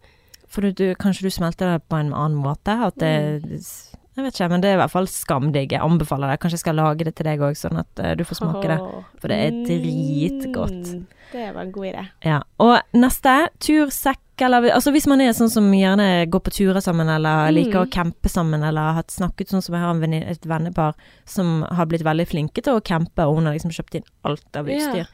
[0.48, 2.72] For du, kanskje du smelter det på en annen måte?
[2.86, 3.91] At det Mm.
[4.16, 5.72] Jeg vet ikke, men det er i hvert fall skamdigg.
[5.72, 6.40] Jeg anbefaler det.
[6.42, 8.76] Kanskje jeg skal lage det til deg òg, sånn at eh, du får smake det.
[9.22, 10.90] For det er dritgodt.
[10.92, 12.02] Mm, Det var en god idé.
[12.28, 12.42] Ja.
[12.60, 17.08] Og neste, tursekk, eller Altså hvis man er sånn som gjerne går på turer sammen,
[17.08, 17.54] eller Mm.
[17.54, 20.94] liker å campe sammen, eller har snakket sånn som jeg har en venninne- et vennepar
[21.24, 24.56] som har blitt veldig flinke til å campe, og hun har liksom kjøpt inn alt
[24.56, 24.88] av utstyr.
[24.90, 25.06] utstyr.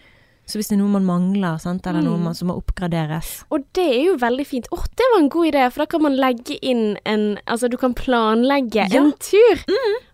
[0.49, 2.23] Så hvis det er noe man mangler, sant, eller noe Mm.
[2.25, 4.67] man, som må oppgraderes Og det er jo veldig fint.
[4.73, 7.77] Å, det var en god idé, for da kan man legge inn en Altså, du
[7.77, 9.03] kan planlegge Ja.
[9.03, 9.65] en tur.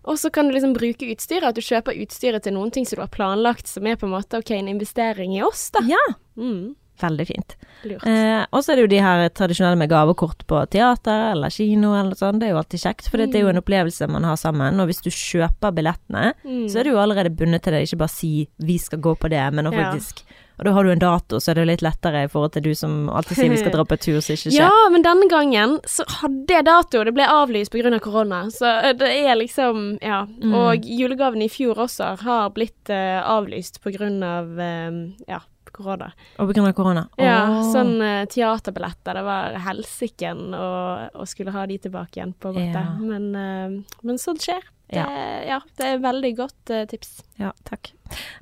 [0.05, 1.43] Og så kan du liksom bruke utstyret.
[1.47, 4.11] At du kjøper utstyret til noen ting som du har planlagt, som er på en
[4.13, 5.79] måte ok, en investering i oss, da.
[5.87, 6.03] Ja!
[6.37, 7.55] Mm, Veldig fint.
[7.85, 11.91] Eh, og så er det jo de her tradisjonelle med gavekort på teater eller kino
[11.99, 12.39] eller sånn.
[12.39, 14.79] Det er jo alltid kjekt, for det er jo en opplevelse man har sammen.
[14.79, 16.69] Og hvis du kjøper billettene, Mm.
[16.69, 17.83] så er du jo allerede bundet til det.
[17.83, 19.91] Ikke bare si 'vi skal gå på det', men å Ja.
[19.91, 20.23] faktisk
[20.57, 22.73] Og da har du en dato, så er det litt lettere i forhold til du
[22.73, 24.63] som alltid sier vi skal dra på tur, så ikke skjer.
[24.63, 27.03] Ja, men denne gangen så hadde jeg dato.
[27.03, 27.93] Det ble avlyst pga.
[27.93, 28.45] Av korona.
[28.49, 30.25] Så eh, det er liksom Ja.
[30.25, 30.53] Mm.
[30.55, 34.23] Og julegavene i fjor også har blitt uh, avlyst pga.
[34.23, 34.91] Av, eh,
[35.27, 35.39] ja,
[35.75, 36.11] korona.
[36.39, 37.07] Og av korona.
[37.21, 37.39] Ja,
[37.73, 39.19] sånn eh, teaterbilletter.
[39.19, 42.85] Det var helsiken å skulle ha de tilbake igjen, på en måte.
[42.85, 42.95] Ja.
[43.01, 44.63] Men, eh, men sånt skjer.
[44.87, 45.05] Det, Ja.
[45.47, 45.59] ja.
[45.77, 47.23] det er veldig godt uh, tips.
[47.41, 47.89] Ja, takk.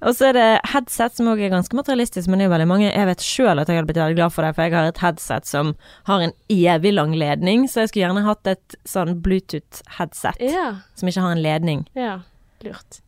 [0.04, 2.68] Og så er det headset, som òg er ganske materialistisk, men det er jo veldig
[2.68, 4.90] mange Jeg vet sjøl at jeg hadde blitt veldig glad for det, for jeg har
[4.92, 5.72] et headset som
[6.10, 10.68] har en evig lang ledning, så jeg skulle gjerne hatt et sånn Bluetooth-headset Ja.
[11.00, 11.88] som ikke har en ledning.
[11.96, 12.20] Ja.
[12.64, 13.00] Lurt.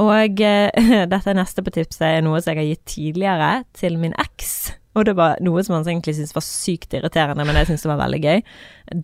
[0.00, 0.70] Og eh,
[1.12, 4.72] dette neste på tipset, er noe som jeg har gitt tidligere til min eks.
[4.96, 7.92] Og det var noe som han egentlig syntes var sykt irriterende, men jeg syntes det
[7.92, 8.42] var veldig gøy.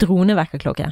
[0.05, 0.91] Dronevekkerklokke.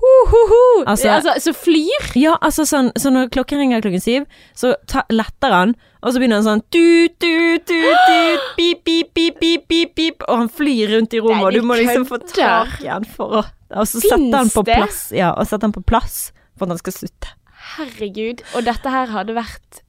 [0.00, 0.84] Ho-ho-ho!
[0.88, 2.06] Altså- Altså, så flyr?
[2.16, 6.18] Ja, altså sånn, så når klokken ringer klokken syv, så ta, letter han, og så
[6.22, 10.48] begynner han sånn tut, tut, tut, tut, pip, pip, pip, pip, pip, pip, og han
[10.48, 13.44] flyr rundt i rommet, og du du må liksom få tak i han for å
[13.76, 16.78] Og så setter han på plass, ja, og setter han på plass for at han
[16.80, 17.34] skal slutte.
[17.76, 18.42] Herregud.
[18.56, 19.84] Og dette her hadde vært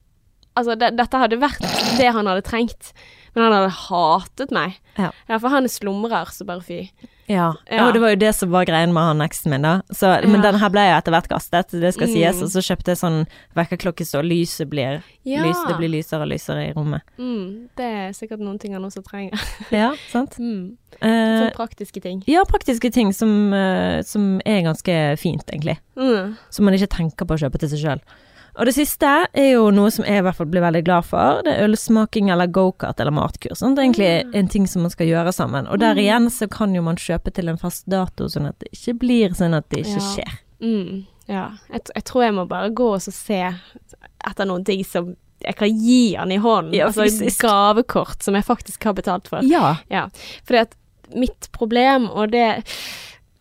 [0.52, 1.62] Altså, det, dette hadde vært
[1.96, 2.90] det han hadde trengt.
[3.32, 4.74] Men han hadde hatet meg.
[4.98, 5.08] Ja.
[5.40, 6.80] for han slumrer så bare fy.
[7.32, 7.48] Ja.
[7.70, 7.86] Ja.
[7.86, 9.80] og det var jo det som var greien med han eksen min, da.
[9.90, 10.50] Så, men Ja.
[10.50, 12.12] den her ble jo etter hvert kastet, det skal Mm.
[12.14, 15.42] sies, og så kjøpte jeg sånn vekkerklokke så lyset blir Ja.
[15.46, 17.00] lys, Det blir lysere og lysere i rommet.
[17.18, 19.32] Mm, det er sikkert noen ting han også trenger.
[19.72, 20.36] Ja, sant?
[20.38, 20.76] Mm.
[21.00, 22.22] Eh, Sånne praktiske ting.
[22.26, 25.78] ja, praktiske ting som, eh, som er ganske fint, egentlig.
[25.96, 26.36] Mm.
[26.50, 28.00] Som man ikke tenker på å kjøpe til seg sjøl.
[28.58, 31.40] Og det siste er jo noe som jeg i hvert fall blir veldig glad for.
[31.46, 33.62] Det er ølsmaking eller gokart eller matkurs.
[33.62, 33.78] Sant?
[33.78, 35.68] Det er egentlig en ting som man skal gjøre sammen.
[35.72, 38.68] Og der igjen så kan jo man kjøpe til en fast dato, sånn at det
[38.76, 40.10] ikke blir sånn at det ikke Ja.
[40.10, 40.36] skjer.
[40.60, 41.00] Mm.
[41.32, 41.46] Ja.
[41.72, 43.40] Jeg, jeg tror jeg må bare gå og se
[44.26, 46.74] etter noen ting som jeg kan gi han i hånden.
[46.76, 49.40] Ja, altså et gavekort som jeg faktisk har betalt for.
[49.48, 49.78] Ja.
[49.90, 50.04] Ja,
[50.44, 50.76] fordi at
[51.16, 52.62] mitt problem, og det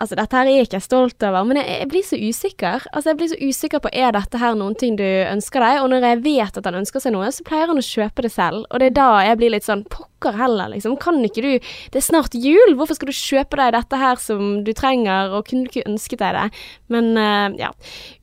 [0.02, 2.88] Altså, dette her er jeg ikke stolt over, men jeg, jeg blir så usikker.
[2.90, 5.92] Altså, jeg blir så usikker på er dette her noen ting du ønsker deg, og
[5.92, 8.66] når jeg vet at han ønsker seg noe, så pleier han å kjøpe det selv,
[8.70, 10.98] og det er da jeg blir litt sånn pokker heller, liksom.
[11.02, 11.52] Kan ikke du
[11.94, 15.46] Det er snart jul, hvorfor skal du kjøpe deg dette her som du trenger, og
[15.50, 16.66] kunne du ikke ønsket deg det?
[16.94, 17.72] Men uh, ja,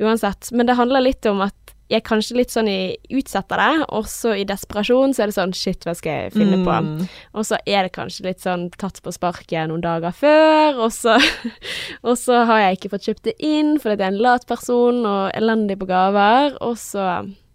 [0.03, 0.51] uansett.
[0.53, 2.81] Men det handler litt om at jeg er kanskje litt sånn i
[3.17, 6.61] utsetter det, og så i desperasjon så er det sånn shit, hva skal jeg finne
[6.67, 6.75] på?
[6.85, 7.07] Mm.
[7.33, 11.17] Og så er det kanskje litt sånn tatt på sparket noen dager før, og så,
[12.09, 15.01] og så har jeg ikke fått kjøpt det inn fordi jeg er en lat person
[15.09, 17.09] og elendig på gaver, og så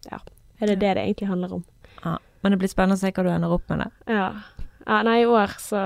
[0.09, 0.19] ja,
[0.59, 1.63] er det det det egentlig handler om.
[2.01, 2.17] Ja.
[2.41, 4.17] Men det blir spennende å se hva du ender opp med det.
[4.17, 4.27] Ja.
[4.87, 5.79] ja nei, i år så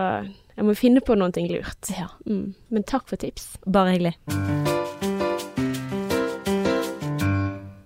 [0.58, 1.92] Jeg må finne på noe lurt.
[1.94, 2.10] Ja.
[2.26, 2.56] Mm.
[2.74, 3.60] Men takk for tips.
[3.68, 4.77] Bare hyggelig.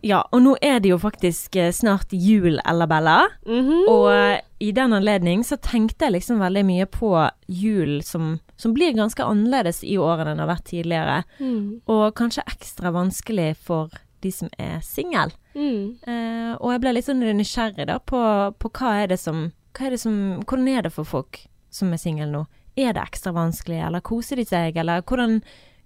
[0.01, 3.17] Ja, og nå er det jo faktisk eh, snart jul, Ella Bella.
[3.45, 3.83] Mhm.
[3.89, 7.13] Og eh, i den anledning så tenkte jeg liksom veldig mye på
[7.49, 11.15] jul som, som blir ganske annerledes i år enn den har vært tidligere.
[11.39, 11.81] Mm.
[11.89, 13.89] Og kanskje ekstra vanskelig for
[14.21, 15.33] de som er singel.
[15.55, 15.97] Mm.
[16.05, 18.21] Eh, og jeg ble litt sånn nysgjerrig da på,
[18.61, 21.93] på hva er det som hva er det som, Hvordan er det for folk som
[21.95, 22.45] er single nå?
[22.79, 25.39] Er det ekstra vanskelig, eller koser de seg, eller hvordan,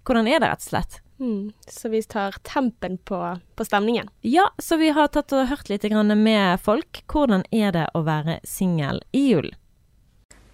[0.05, 0.99] hvordan er det rett og slett?
[1.19, 1.51] Mm.
[1.67, 3.19] Så vi tar tempen på,
[3.55, 4.09] på stemningen.
[4.21, 7.03] Ja, så vi har tatt og hørt litt med folk.
[7.07, 9.53] Hvordan er det å være singel i jul?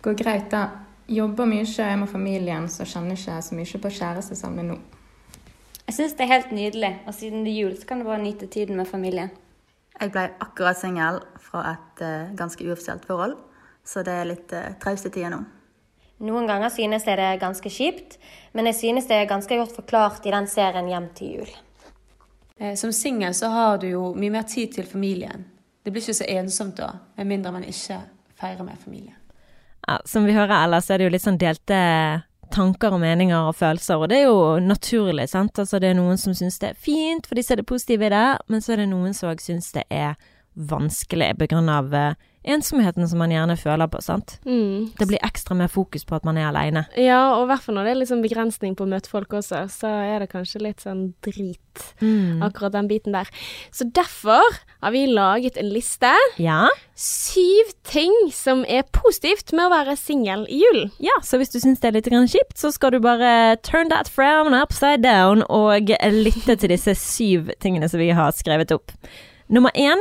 [0.02, 0.70] Går greit, da.
[1.12, 4.78] Jobber mye, hjemme med familien, så kjenner ikke så mye på kjærestesavnet nå.
[5.88, 8.22] Jeg syns det er helt nydelig, og siden det er jul, så kan du bare
[8.24, 9.32] nyte tiden med familien.
[9.98, 13.36] Jeg ble akkurat singel fra et uh, ganske uoffisielt forhold,
[13.84, 15.42] så det er litt uh, traust i tida nå.
[16.22, 18.18] Noen ganger synes jeg det er ganske kjipt,
[18.54, 21.54] men jeg synes det er ganske godt forklart i den serien Hjem til jul.
[22.60, 25.48] Eh, Som singel så har du jo mye mer tid til familien.
[25.84, 27.98] Det blir ikke så ensomt da, med mindre man ikke
[28.38, 29.18] feirer med familien.
[29.88, 31.80] Ja, som vi hører ellers, er det jo litt sånn delte
[32.52, 35.58] tanker og meninger og følelser, og det er jo naturlig, sant.
[35.58, 38.14] Altså det er noen som syns det er fint, for de ser det positive i
[38.14, 40.20] det, men så er det noen som òg syns det er
[40.54, 44.38] vanskelig på grunn av eh, ensomheten som man gjerne føler på, sant.
[44.46, 44.92] Mm.
[44.98, 46.86] Det blir ekstra mer fokus på at man er aleine.
[46.98, 49.66] Ja, og i hvert fall når det er sånn begrensning på å møte folk også,
[49.72, 51.60] så er det kanskje litt sånn drit.
[52.02, 52.42] Mm.
[52.44, 53.30] Akkurat den biten der.
[53.72, 54.44] Så derfor
[54.82, 56.12] har vi laget en liste.
[56.42, 56.66] Ja.
[56.98, 60.92] Syv ting som er positivt med å være singel i julen.
[61.00, 64.10] ja, så hvis du syns det er litt kjipt, så skal du bare turn that
[64.10, 68.92] frown upside down og lytte til disse syv tingene som vi har skrevet opp.
[69.52, 70.00] Nummer én,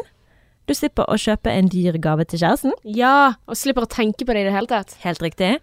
[0.70, 2.72] du slipper å kjøpe en dyr gave til kjæresten.
[2.86, 4.94] Ja, og slipper å tenke på det i det hele tatt.
[5.02, 5.56] Helt riktig.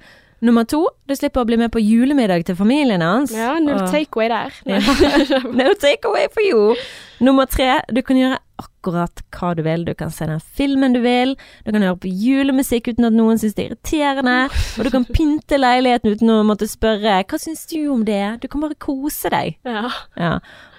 [0.43, 3.31] Nummer to, du slipper å bli med på julemiddag til familien hans.
[3.33, 4.53] Ja, null Og- takeaway der.
[5.57, 6.75] No take away for you.
[7.19, 9.83] Nummer tre, du kan gjøre akkurat hva du vil.
[9.87, 11.33] Du kan se den filmen du vil.
[11.65, 14.35] Du kan høre på julemusikk uten at noen syns det er irriterende.
[14.77, 18.47] Og du kan pynte leiligheten uten å måtte spørre 'hva syns du om det?' Du
[18.47, 19.57] kan bare kose deg.
[19.65, 19.89] Ja.
[20.15, 20.35] Ja.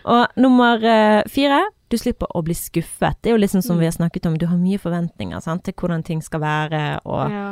[0.06, 3.16] Og nummer eh, fire, du slipper å bli skuffet.
[3.22, 5.74] Det er jo liksom som vi har snakket om, du har mye forventninger sant, til
[5.74, 7.48] hvordan ting skal være, og, Ja.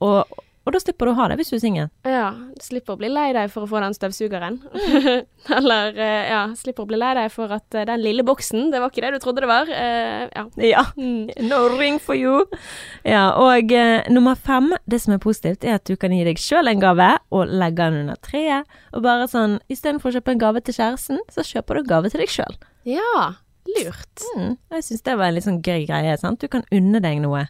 [0.00, 1.86] og, og da slipper du å ha det hvis du er singel.
[2.04, 2.26] ja.
[2.58, 4.58] Du slipper å bli lei deg for å få den støvsugeren.
[5.58, 8.80] Eller eh, ja, slipper å bli lei deg for at eh, den lille boksen, det
[8.82, 9.70] var ikke det du trodde det var.
[9.72, 10.44] Eh, ja.
[10.60, 10.82] Ja.
[10.98, 11.30] Mm.
[11.48, 12.42] No ring for you.
[13.08, 16.36] Ja, og uh, nummer fem, det som er positivt, er at du kan gi deg
[16.42, 18.68] sjøl en gave, og legge den under treet.
[18.92, 22.12] Og bare sånn, istedenfor å kjøpe en gave til kjæresten, så kjøper du en gave
[22.12, 22.58] til deg sjøl.
[22.84, 23.30] ja.
[23.76, 24.24] Lurt.
[24.36, 26.40] Mm, jeg syns det var en litt sånn gøy greie, sant.
[26.40, 27.46] Du kan unne deg noe.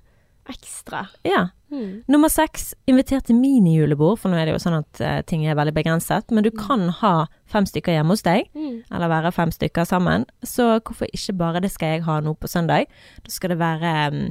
[0.49, 1.03] Ekstra.
[1.29, 1.51] Ja.
[1.71, 2.05] Mm.
[2.09, 5.59] Nummer seks, inviter til minijulebord, for nå er det jo sånn at uh, ting er
[5.59, 6.33] veldig begrenset.
[6.33, 7.13] Men du kan ha
[7.53, 8.79] fem stykker hjemme hos deg, Mm.
[8.91, 10.25] eller være fem stykker sammen.
[10.43, 12.89] Så hvorfor ikke bare det skal jeg ha nå på søndag?
[13.25, 14.23] Da skal det være um,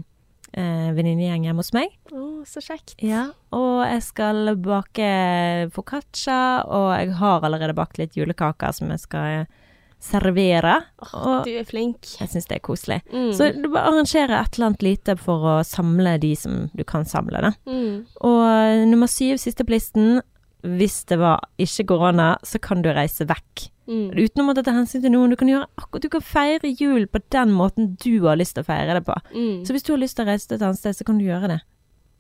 [0.58, 1.94] eh, venninnegjeng hjemme hos meg.
[2.12, 2.96] Oh, så kjekt.
[3.06, 5.12] Ja, og jeg skal bake
[5.78, 9.46] foccaccia, og jeg har allerede bakt litt julekaker som jeg skal eh,
[10.00, 10.76] servere.
[11.14, 12.06] Og Du er flink.
[12.20, 13.02] jeg syns det er koselig.
[13.12, 13.32] Mm.
[13.34, 17.06] Så du bare arrangerer et eller annet lite for å samle de som du kan
[17.06, 17.52] samle, da.
[17.66, 18.06] Mm.
[18.22, 20.22] Og eh, nummer syv, siste på listen.
[20.68, 23.68] Hvis det var ikke korona, så kan du reise vekk.
[23.88, 24.10] Mm.
[24.18, 25.32] Uten å måtte ta hensyn til noen.
[25.32, 28.68] Du kan, akkurat, du kan feire jul på den måten du har lyst til å
[28.68, 29.16] feire det på.
[29.36, 29.62] Mm.
[29.66, 31.26] Så hvis du har lyst til å reise til et annet sted, så kan du
[31.28, 31.60] gjøre det.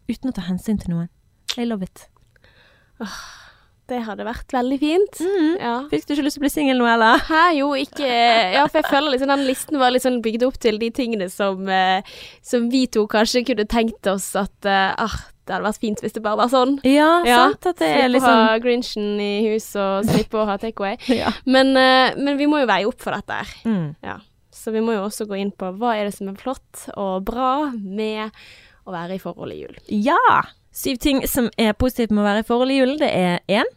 [0.07, 1.09] Uten å ta hensyn til noen.
[1.57, 2.07] I love it.
[3.87, 5.19] Det hadde vært veldig fint.
[5.23, 5.53] Mm.
[5.61, 5.75] Ja.
[5.91, 7.21] Fikk du ikke lyst til å bli singel nå, eller?
[7.29, 10.59] Hæ, jo, ikke Ja, for jeg føler liksom den listen var litt sånn bygd opp
[10.59, 12.03] til de tingene som, eh,
[12.43, 15.15] som vi to kanskje kunne tenkt oss at eh, ah,
[15.47, 16.75] det hadde vært fint hvis det bare var sånn.
[16.83, 17.69] Ja, Ja, sant?
[17.71, 20.97] At det er Slippe å liksom ha Grinchen i hus og slippe å ha takeaway.
[21.21, 21.31] ja.
[21.47, 23.55] Men, eh, men vi må jo veie opp for dette her.
[23.63, 23.93] Mm.
[24.03, 24.19] Ja.
[24.51, 27.23] Så vi må jo også gå inn på hva er det som er flott og
[27.29, 28.33] bra med
[28.87, 29.79] å være i forhold i jul.
[30.11, 30.41] ja!
[30.77, 33.69] Syv ting som er positivt med å være i forhold i julen, det er én.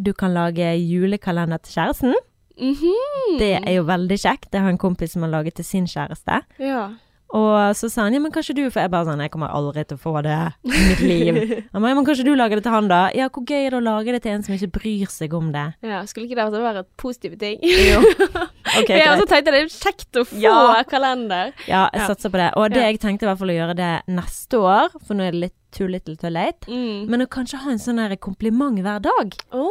[0.00, 2.16] Du kan lage julekalender til kjæresten.
[2.60, 3.38] Mhm.
[3.38, 4.50] Det er jo veldig kjekt.
[4.52, 6.40] Det har en kompis som har laget til sin kjæreste.
[6.58, 6.88] Ja.
[7.30, 9.84] Og så sa han ja, men kanskje du For jeg bare sånn, jeg kommer aldri
[9.86, 10.34] til å få det
[10.66, 11.36] i mitt liv.
[11.72, 12.98] Han ba, ja, men kanskje du lager det til han, da?
[13.14, 15.52] Ja, hvor gøy er det å lage det til en som ikke bryr seg om
[15.54, 15.62] det?
[15.86, 16.00] ja.
[16.10, 17.62] Skulle ikke det være et positive ting?
[17.62, 18.02] Jo.
[18.70, 20.82] Okay, jeg også tenkte det er kjekt å få Ja.
[20.90, 21.48] kalender.
[21.66, 22.50] Ja, jeg satser på det.
[22.58, 25.34] Og det jeg tenkte i hvert fall å gjøre det neste år, for nå er
[25.34, 27.06] det litt too little too late, Mm.
[27.10, 29.34] men å kanskje ha en sånn kompliment hver dag.
[29.52, 29.68] Å,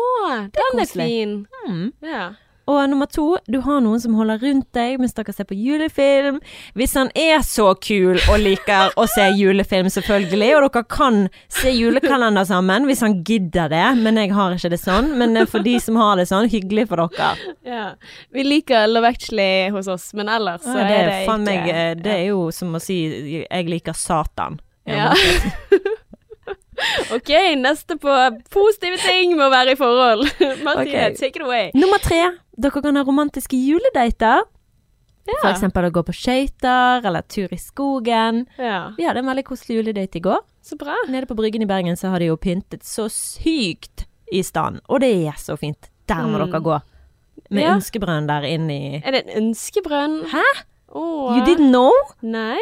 [0.51, 1.47] den er er fin.
[1.67, 1.91] Mm.
[2.01, 2.29] Ja.
[2.69, 6.35] Og nummer to, du har noen som holder rundt deg mens dere ser på julefilm.
[6.77, 11.17] Hvis han er så kul og liker å se julefilm, selvfølgelig, og dere kan
[11.49, 15.15] se julekalender sammen hvis han gidder det, men jeg har ikke det sånn.
[15.17, 17.55] Men eh, for de som har det sånn, hyggelig for dere.
[17.65, 17.95] ja.
[18.37, 21.39] Vi liker Love Actually hos oss, men ellers så Ja, det, er er det ikke
[21.49, 22.99] meg, eh, det er jo som å si
[23.49, 24.59] jeg liker Satan.
[24.89, 25.13] Ja.
[27.13, 28.13] OK, neste på
[28.53, 30.23] positive ting med å være i forhold.
[30.65, 31.15] Martine, okay.
[31.19, 31.71] take it away.
[31.75, 32.21] Nummer tre,
[32.55, 34.45] dere kan ha romantiske juledater.
[35.29, 35.51] For Ja.
[35.53, 38.45] eksempel å gå på skøyter, eller tur i skogen.
[38.57, 38.93] Ja.
[38.97, 40.39] Vi hadde en veldig koselig juledate i går.
[40.65, 40.95] Så bra.
[41.11, 45.03] Nede på Bryggen i Bergen så har de jo pyntet så sykt i stand, og
[45.03, 45.91] det er så fint.
[46.09, 46.49] Der må Mm.
[46.49, 46.79] dere gå.
[47.51, 47.75] Med Ja.
[47.75, 50.23] ønskebrønn der inni Er det en ønskebrønn?
[50.29, 50.43] Hæ?
[50.89, 51.35] Oh.
[51.37, 51.91] You didn't know?
[52.23, 52.57] Nei.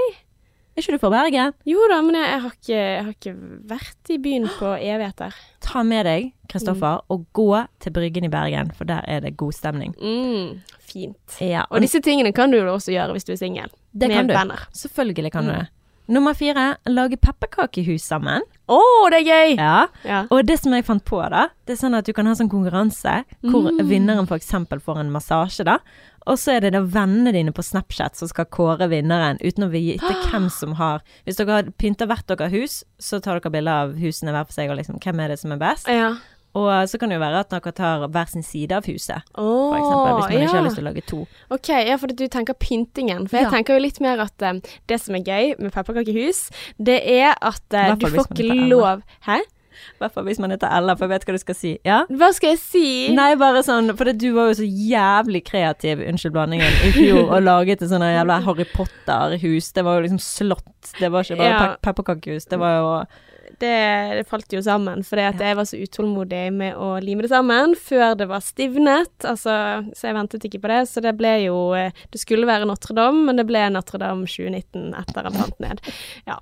[0.78, 1.54] Er ikke du fra Bergen?
[1.66, 3.32] Jo da, men jeg, har ikke, jeg har ikke
[3.72, 5.34] vært i byen på evigheter.
[5.66, 7.06] Ta med deg Kristoffer Mm.
[7.10, 7.48] og gå
[7.82, 9.96] til Bryggen i Bergen, for der er det god stemning.
[9.98, 11.40] Mm, fint.
[11.42, 13.68] Ja, Og disse tingene kan du jo også gjøre hvis du er singel.
[13.98, 14.34] det med kan du.
[14.38, 14.68] venner.
[14.72, 15.58] Selvfølgelig kan du Mm.
[15.60, 15.68] det.
[16.10, 18.42] Nummer fire, lage pepperkakehus sammen.
[18.70, 18.80] Å,
[19.12, 19.58] det er gøy!
[19.58, 19.88] Ja.
[20.06, 20.26] Ja.
[20.32, 22.48] Og det som jeg fant på, da, det er sånn at du kan ha sånn
[22.50, 23.90] konkurranse hvor Mm.
[23.90, 24.52] vinneren f.eks.
[24.86, 25.80] får en massasje, da.
[26.28, 29.72] Og så er det da vennene dine på Snapchat som skal kåre vinneren, uten å
[29.72, 33.78] vite hvem som har Hvis dere har pynta hvert deres hus, så tar dere bilde
[33.84, 35.88] av husene hver for seg, og liksom hvem er det som er best.
[35.92, 36.16] ja.
[36.58, 39.68] Og så kan det jo være at dere tar hver sin side av huset, oh,
[39.70, 40.46] for eksempel, hvis man ja.
[40.48, 41.20] ikke har lyst til å lage to.
[41.54, 43.28] Ok, ja, for du tenker pyntingen.
[43.28, 43.52] For jeg Ja.
[43.54, 46.48] tenker jo litt mer at um, det som er gøy med pepperkakehus,
[46.82, 49.38] det er at uh, du får ikke lov Hæ?
[49.98, 51.72] I hvert fall hvis man heter Ella, for jeg vet hva du skal si.
[51.88, 52.00] Ja?
[52.10, 52.86] Hva skal jeg si?
[53.18, 57.24] Nei, bare sånn, for det, du var jo så jævlig kreativ, unnskyld blandingen, i fjor,
[57.30, 59.72] og laget et sånt jævla Harry Potter-hus.
[59.76, 61.60] Det var jo liksom slott, det var ikke bare Ja.
[61.76, 62.92] pe pepperkakehus, det var jo
[63.62, 63.74] det,
[64.20, 67.76] det falt jo sammen, fordi at jeg var så utålmodig med å lime det sammen
[67.80, 69.14] før det var stivnet.
[69.28, 69.56] Altså,
[69.96, 70.82] så jeg ventet ikke på det.
[70.92, 75.30] Så det ble jo eh, Det skulle være Notre-Dame, men det ble Notre-Dame 2019 etter
[75.30, 75.82] han fant ned.
[76.28, 76.40] Ja.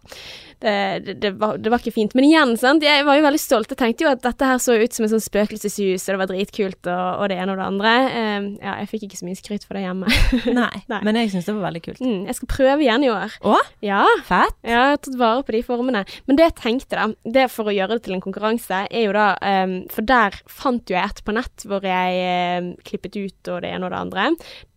[0.66, 0.74] Det,
[1.06, 2.14] det, det, var, det var ikke fint.
[2.16, 2.84] Men igjen, sant.
[2.86, 3.70] Jeg var jo veldig stolt.
[3.74, 6.30] Jeg tenkte jo at dette her så ut som et sånt spøkelseshus, og det var
[6.32, 7.92] dritkult, og, og det ene og det andre.
[8.08, 10.10] Eh, ja, jeg fikk ikke så mye skryt for det hjemme.
[10.62, 11.02] Nei, Nei.
[11.06, 12.02] men jeg syns det var veldig kult.
[12.02, 13.36] Mm, jeg skal prøve igjen i år.
[13.46, 14.02] Å, Ja.
[14.30, 14.56] fett!
[14.66, 16.06] Ja, jeg har tatt vare på de formene.
[16.26, 19.16] Men det jeg tenkte, da, det for å gjøre det til en konkurranse, er jo
[19.16, 19.32] da
[19.66, 23.62] um, For der fant jo jeg et på nett hvor jeg ehm, klippet ut og
[23.66, 24.30] det ene og det andre.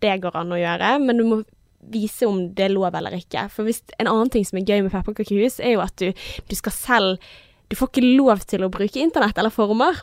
[0.02, 1.40] Det går an å gjøre, men du må
[1.92, 3.46] vise om det er lov eller ikke.
[3.54, 6.12] For hvis En annen ting som er gøy med pepperkakehus, er jo at du,
[6.48, 7.28] du skal selv
[7.68, 9.98] Du får ikke lov til å bruke internett eller former.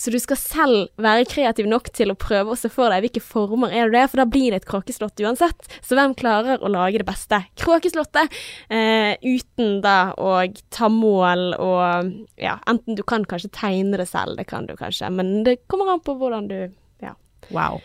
[0.00, 3.22] Så du skal selv være kreativ nok til å prøve å se for deg hvilke
[3.24, 5.68] former er det, for da blir det et kråkeslott uansett.
[5.84, 8.30] Så hvem klarer å lage det beste kråkeslottet
[8.70, 10.34] eh, uten da å
[10.70, 15.10] ta mål og ja, enten du kan kanskje tegne det selv, det kan du kanskje,
[15.12, 16.58] men det kommer an på hvordan du
[17.02, 17.14] Ja,
[17.50, 17.80] Wow.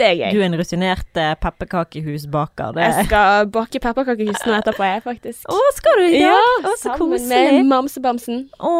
[0.00, 0.32] det er gøy.
[0.34, 2.74] Du er en rutinert eh, pepperkakehusbaker.
[2.82, 5.44] Jeg skal bake pepperkakehus nå etterpå, jeg, faktisk.
[5.52, 6.24] Å, skal du i dag?
[6.26, 7.52] Ja, Å, så sammen koselig.
[7.60, 8.40] med Mamsebamsen.
[8.58, 8.72] Å.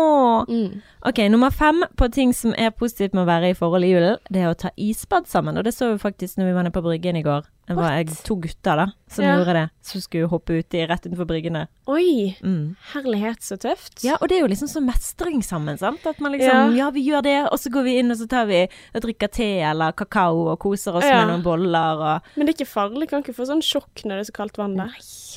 [0.48, 0.82] Mm.
[1.04, 4.16] Ok, nummer fem på ting som er positivt med å være i forhold i julen,
[4.32, 5.58] det er å ta isbad sammen.
[5.60, 7.44] Og det så vi faktisk når vi var nede på Bryggen i går.
[7.68, 9.34] Det var jeg, to gutter da, som Ja.
[9.36, 9.64] gjorde det.
[9.84, 11.66] Som skulle hoppe uti rett utenfor Bryggene.
[11.86, 12.76] Oi, Mm.
[12.94, 14.02] herlighet, så tøft.
[14.04, 16.06] Ja, og det er jo liksom sånn mestring sammen, sant.
[16.06, 16.86] At man liksom, ja.
[16.86, 16.90] Ja.
[16.90, 18.62] vi gjør det, og så går vi inn og så tar vi
[18.94, 21.24] og drikker te eller kakao og koser oss Ja.
[21.26, 24.16] med noen boller og Men det er ikke farlig, kan ikke få sånn sjokk når
[24.16, 24.92] det er så kaldt vann der.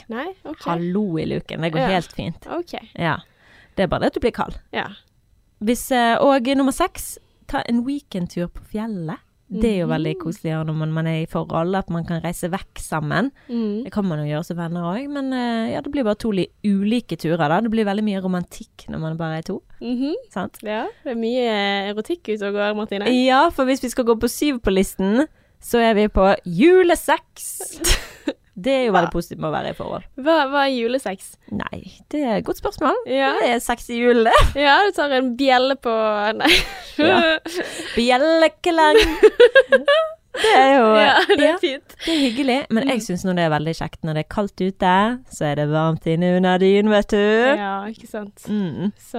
[0.09, 0.63] Nei, ok.
[0.63, 1.59] hallo i luken.
[1.61, 2.47] Det går helt fint.
[2.47, 3.17] Ok, Ja.
[3.75, 4.57] Det er bare det at du blir kald.
[4.71, 4.87] ja.
[5.63, 7.17] Hvis, eh, og nummer seks,
[7.47, 9.23] ta en weekendtur på fjellet.
[9.47, 12.19] Det er jo veldig koselig å når man, man er i forhold, at man kan
[12.19, 13.29] reise vekk sammen.
[13.47, 13.85] Mm.
[13.85, 16.33] Det kan man jo gjøre som venner òg, men eh, ja, det blir bare to
[16.67, 17.61] ulike turer, da.
[17.63, 20.15] Det blir veldig mye romantikk når man bare er to, Mhm.
[20.33, 20.59] sant?
[20.67, 21.47] Ja, det er mye
[21.93, 23.07] erotikk ute og går, Martine.
[23.07, 25.27] Ja, for hvis vi skal gå på syv på listen,
[25.63, 27.79] så er vi på julesex.
[28.57, 30.05] Det er jo veldig positivt med å være i forhold.
[30.17, 31.35] Hva, hva er julesex?
[31.53, 32.95] Nei, det er et godt spørsmål.
[33.05, 33.35] Ja.
[33.37, 34.33] Det er sex i julen, det.
[34.65, 35.93] Ja, du tar en bjelle på
[36.39, 36.49] Nei.
[36.97, 37.37] Ja.
[37.95, 38.97] Bjelleklang.
[40.37, 41.93] Det er jo Ja, det er fint.
[42.05, 42.57] det er hyggelig.
[42.69, 44.91] Men jeg syns nå det er veldig kjekt når det er kaldt ute,
[45.33, 47.23] så er det varmt inne under dynen, vet du.
[47.57, 48.45] Ja, ikke sant.
[48.45, 48.91] Mm.
[49.01, 49.17] Så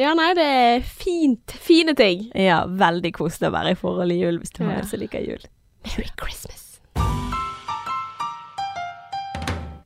[0.00, 1.52] Ja, nei, det er fint.
[1.68, 2.30] Fine ting.
[2.32, 4.80] Ja, veldig koselig å være i forhold i jul hvis du har Ja.
[4.80, 5.44] en som liker jul.
[5.84, 6.80] Merry Christmas.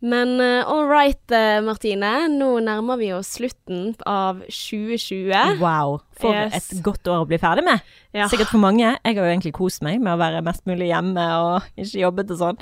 [0.03, 2.09] Men uh, all right, eh, Martine.
[2.35, 5.61] Nå nærmer vi oss slutten av 2020.
[5.63, 6.73] Wow, for Yes.
[6.73, 7.81] et godt år å bli ferdig med.
[8.13, 8.27] Ja.
[8.27, 8.97] Sikkert for mange.
[9.05, 12.33] Jeg har jo egentlig kost meg med å være mest mulig hjemme og ikke jobbet
[12.35, 12.59] og sånn.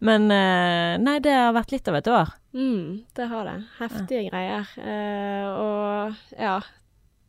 [0.00, 2.32] Men uh, nei, det har vært litt av et år.
[2.56, 3.56] Mm, det har det.
[3.78, 4.70] Heftige greier.
[4.80, 6.56] Uh, og ja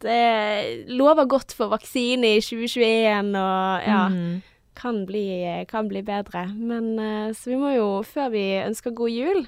[0.01, 4.39] Det lover godt for vaksine i 2021 og ja Mm.
[4.77, 5.25] Kan, bli,
[5.69, 6.45] kan bli bedre.
[6.55, 9.45] Men eh, så vi må jo, før vi ønsker god jul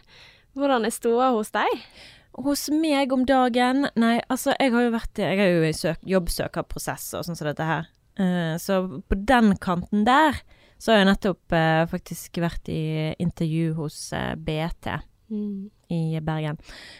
[0.53, 1.85] Hvordan er stoda hos deg?
[2.45, 6.03] Hos meg om dagen Nei, altså, jeg har jo vært Jeg er jo i søk,
[6.05, 7.87] jobbsøkerprosess og sånn som dette her.
[8.21, 10.37] Eh, så på den kanten der
[10.77, 12.83] så har jeg nettopp eh, faktisk vært i
[13.23, 13.97] intervju hos
[14.43, 14.99] BT
[15.33, 15.69] Mm.
[15.89, 16.57] i Bergen.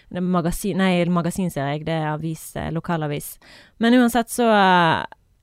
[0.10, 3.36] Det er magasin, nei, magasin ser jeg, det er avis, lokalavis.
[3.84, 4.48] Men uansett så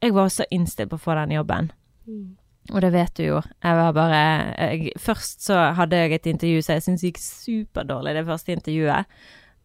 [0.01, 1.67] Jeg var også innstilt på å få den jobben.
[2.09, 2.37] Mm.
[2.71, 3.43] Og det vet du jo.
[3.65, 4.23] Jeg var bare
[4.55, 9.21] jeg, Først så hadde jeg et intervju som jeg syntes gikk superdårlig, det første intervjuet.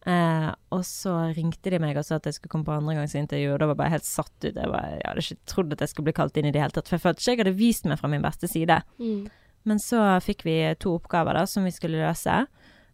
[0.06, 3.58] Eh, og så ringte de meg og sa at jeg skulle komme på andregangsintervju, og
[3.58, 4.52] da var jeg bare helt satt ut.
[4.52, 6.76] Jeg, bare, jeg hadde ikke trodd at jeg skulle bli kalt inn i det hele
[6.76, 8.78] tatt, for jeg følte ikke jeg hadde vist meg fra min beste side.
[9.02, 9.26] Mm.
[9.66, 12.38] Men så fikk vi to oppgaver da, som vi skulle løse.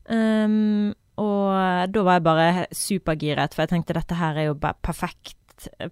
[0.08, 4.80] Um, og da var jeg bare supergiret, for jeg tenkte dette her er jo bare
[4.80, 5.36] perfekt.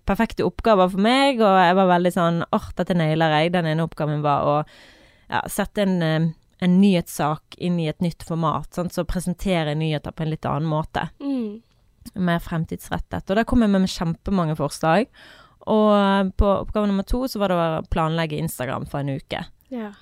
[0.09, 3.55] Perfekte oppgaver for meg, og jeg var veldig sånn åh, dette nailer jeg.
[3.57, 4.57] Den ene oppgaven var å
[5.31, 6.29] ja, sette en, eh,
[6.61, 8.95] en nyhetssak inn i et nytt format, sant?
[8.95, 11.09] så presentere nyheter på en litt annen måte.
[11.23, 11.61] Mm.
[12.21, 13.29] Mer fremtidsrettet.
[13.29, 15.09] Og der kom jeg med med kjempemange forslag.
[15.71, 19.45] Og på oppgave nummer to så var det å planlegge Instagram for en uke.
[19.71, 19.93] Ja.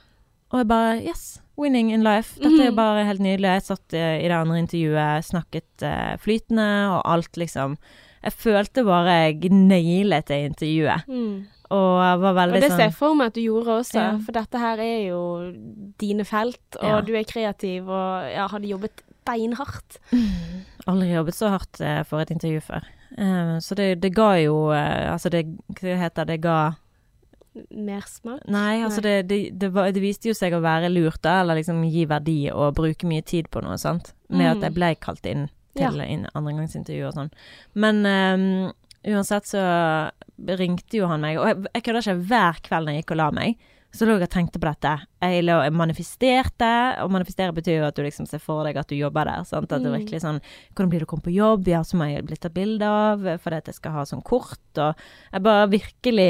[0.48, 2.38] Og jeg bare Yes, winning in life.
[2.40, 3.58] Dette er jo bare helt nydelig.
[3.58, 7.76] Jeg satt eh, i det andre intervjuet, snakket eh, flytende, og alt liksom
[8.24, 11.06] Jeg følte bare jeg nailet det intervjuet.
[11.08, 11.46] Mm.
[11.70, 14.18] Og var Og det det ser jeg sånn for meg at du gjorde også, Ja.
[14.24, 15.52] for dette her er jo
[16.00, 17.00] dine felt, og Ja.
[17.02, 19.98] du er kreativ og ja, hadde jobbet beinhardt.
[20.88, 22.82] Aldri jobbet så hardt eh, for et intervju før.
[23.18, 25.46] Eh, så det, det ga jo eh, Altså, det
[25.80, 26.38] Hva heter det?
[26.38, 26.72] Det ga
[27.74, 28.44] Mersmak.
[28.46, 29.22] Nei, altså Nei.
[29.22, 32.04] det, det, det, var, det viste jo seg å være lurt, da, eller liksom gi
[32.06, 34.12] verdi og bruke mye tid på noe, sant.
[34.30, 34.56] Med Mm.
[34.56, 36.20] at jeg ble kalt inn til ja.
[36.34, 37.32] andregangsintervju og sånn.
[37.78, 38.46] Men um,
[39.08, 39.64] uansett så
[40.58, 43.20] ringte jo han meg, og jeg, jeg kødder ikke hver kveld når jeg gikk og
[43.22, 43.68] la meg.
[43.94, 44.90] Så lå jeg og tenkte på dette.
[45.24, 48.90] Jeg lå jeg manifesterte, og manifestere betyr jo at du liksom ser for deg at
[48.90, 49.46] du jobber der.
[49.48, 49.72] Sant?
[49.72, 51.70] At det er virkelig sånn Hvordan blir det å komme på jobb?
[51.72, 54.68] Ja, så må jeg bli tatt bilde av, fordi at jeg skal ha sånn kort,
[54.76, 54.92] og
[55.32, 56.28] Jeg bare virkelig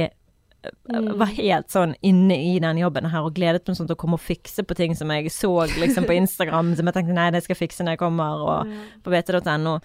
[0.90, 4.18] var helt sånn inne i den jobben her og gledet meg sånn til å komme
[4.18, 7.44] og fikse på ting som jeg så liksom på Instagram, som jeg tenkte nei, det
[7.44, 8.72] skal jeg fikse når jeg kommer, og
[9.04, 9.78] på bt.no.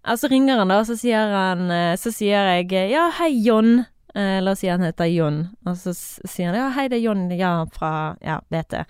[0.00, 3.34] Og så ringer han da, og så sier han eh, Så sier jeg ja, hei,
[3.44, 3.82] Jon.
[4.14, 5.42] Eh, la oss si han heter Jon.
[5.68, 7.92] Og så sier han ja, hei, det er Jon, ja, fra
[8.24, 8.80] ja, BT.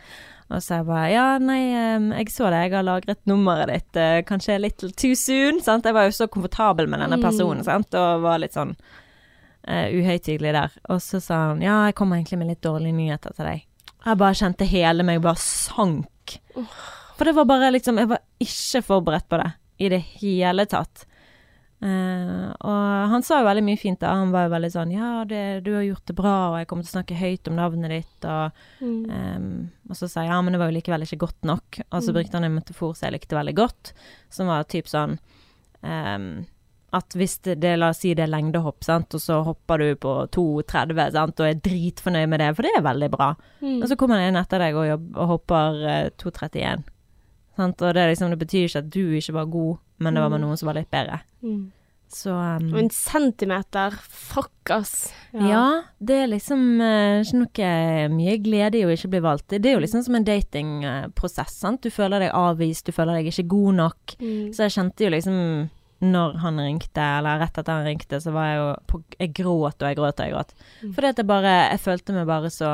[0.51, 4.01] Og så jeg bare ja, nei, eh, jeg så det, jeg har lagret nummeret ditt,
[4.01, 5.87] eh, kanskje litt too soon, sant.
[5.87, 8.75] Jeg var jo så komfortabel med denne personen, sant, og var litt sånn
[9.69, 10.79] uh, uhøytidelig der.
[10.93, 13.67] Og så sa han ja, jeg kommer egentlig med litt dårlige nyheter til deg.
[14.01, 16.39] Jeg bare kjente hele meg bare sank.
[17.19, 19.51] For det var bare liksom Jeg var ikke forberedt på det
[19.81, 21.07] i det hele tatt.
[21.81, 24.13] Uh, og han sa jo veldig mye fint da.
[24.21, 26.85] Han var jo veldig sånn Ja, det, du har gjort det bra, og jeg kommer
[26.85, 30.53] til å snakke høyt om navnet ditt, og ehm, Og så sa jeg ja, men
[30.53, 31.81] det var jo likevel ikke godt nok.
[31.89, 33.93] Og så brukte han en metafor som jeg likte veldig godt,
[34.29, 35.17] som var typ sånn
[35.81, 36.45] ehm,
[36.97, 40.15] at hvis det, la oss si det er lengdehopp, sant, og så hopper du på
[40.35, 43.33] 2,30, sant, og er dritfornøyd med det, for det er veldig bra.
[43.79, 46.89] Og så kommer det en etter deg og, jobber, og hopper eh, 2,31.
[47.61, 50.33] Sant, og det, liksom, det betyr ikke at du ikke var god, men det var
[50.35, 51.23] med noen som var litt bedre.
[52.11, 55.13] Så um, Og en centimeter, fuck ass.
[55.31, 55.85] ja.
[56.03, 59.53] det er liksom uh, ikke noe mye glede i å ikke bli valgt.
[59.55, 61.85] Det er jo liksom som en datingprosess, sant.
[61.87, 64.17] Du føler deg avvist, du føler deg ikke god nok.
[64.51, 65.39] Så jeg kjente jo liksom
[66.01, 69.83] når han ringte, eller rett etter han ringte, så var jeg jo på Jeg gråt
[69.83, 70.55] og jeg gråt og jeg gråt.
[70.97, 72.73] Fordi at jeg bare Jeg følte meg bare så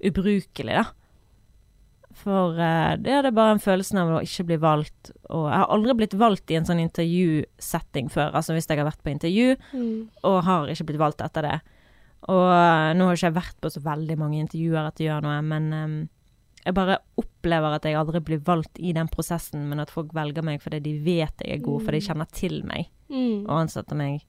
[0.00, 0.84] ubrukelig, da.
[2.20, 5.12] For uh, det er bare en følelsen av å ikke bli valgt.
[5.28, 8.88] Og jeg har aldri blitt valgt i en sånn intervjusetting før, altså hvis jeg har
[8.88, 9.52] vært på intervju,
[10.28, 11.58] og har ikke blitt valgt etter det.
[12.28, 15.22] Og uh, nå har ikke jeg vært på så veldig mange intervjuer etter det gjør
[15.24, 15.94] noe, men eh,
[16.70, 20.42] jeg bare opplever at jeg aldri blir valgt i den prosessen, men at folk velger
[20.46, 23.42] meg fordi de vet jeg er god, fordi de kjenner til meg Mm.
[23.48, 24.20] og ansetter meg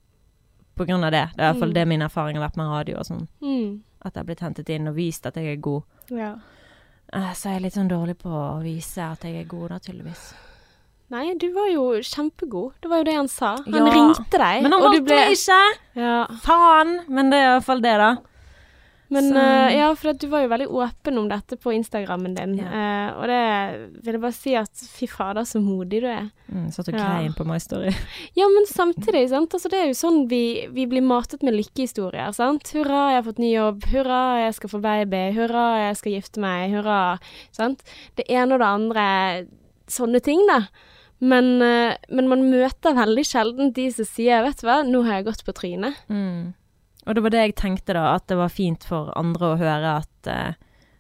[0.76, 1.28] på grunn av det.
[1.36, 3.28] Det er i hvert fall det min erfaring har vært med radio og sånn.
[3.42, 3.82] Mm.
[4.04, 5.84] At jeg har blitt hentet inn og vist at jeg er god.
[6.10, 6.36] Ja.
[7.14, 9.78] Eh, Så er jeg litt sånn dårlig på å vise at jeg er god, da,
[9.80, 10.34] tydeligvis.
[11.12, 12.72] Nei, du var jo kjempegod.
[12.82, 13.58] Det var jo det han sa.
[13.58, 13.92] Han Ja.
[13.94, 15.78] ringte deg, Men han valgte ble meg ikke!
[15.96, 16.26] Ja.
[16.42, 17.06] Faen!
[17.10, 18.16] Men det er i hvert fall det, da.
[19.12, 22.54] Men eh, ja, for du var jo veldig åpen om dette på Instagrammen din.
[22.62, 22.68] Ja.
[22.72, 23.40] uh, og det
[24.06, 26.30] vil jeg bare si at fy fader, så modig du er.
[26.48, 27.08] Mm, satt og Ja.
[27.10, 27.92] grein på My Story.
[28.40, 29.52] Ja, men samtidig, sant.
[29.52, 32.72] Altså, det er jo sånn vi, vi blir matet med lykkehistorier, sant.
[32.72, 33.84] Hurra, jeg har fått ny jobb.
[33.92, 35.26] Hurra, jeg skal få baby.
[35.36, 36.72] Hurra, jeg skal gifte meg.
[36.72, 37.02] Hurra.
[37.52, 37.84] Sant.
[38.16, 39.06] Det ene og det andre.
[39.92, 40.62] Sånne ting, da.
[41.20, 45.20] Men, uh, men man møter veldig sjelden de som sier 'vet du hva, nå har
[45.20, 46.00] jeg gått på trynet'.
[46.10, 46.54] Mm.
[47.08, 49.96] Og det var det jeg tenkte da, at det var fint for andre å høre
[50.04, 50.54] at uh,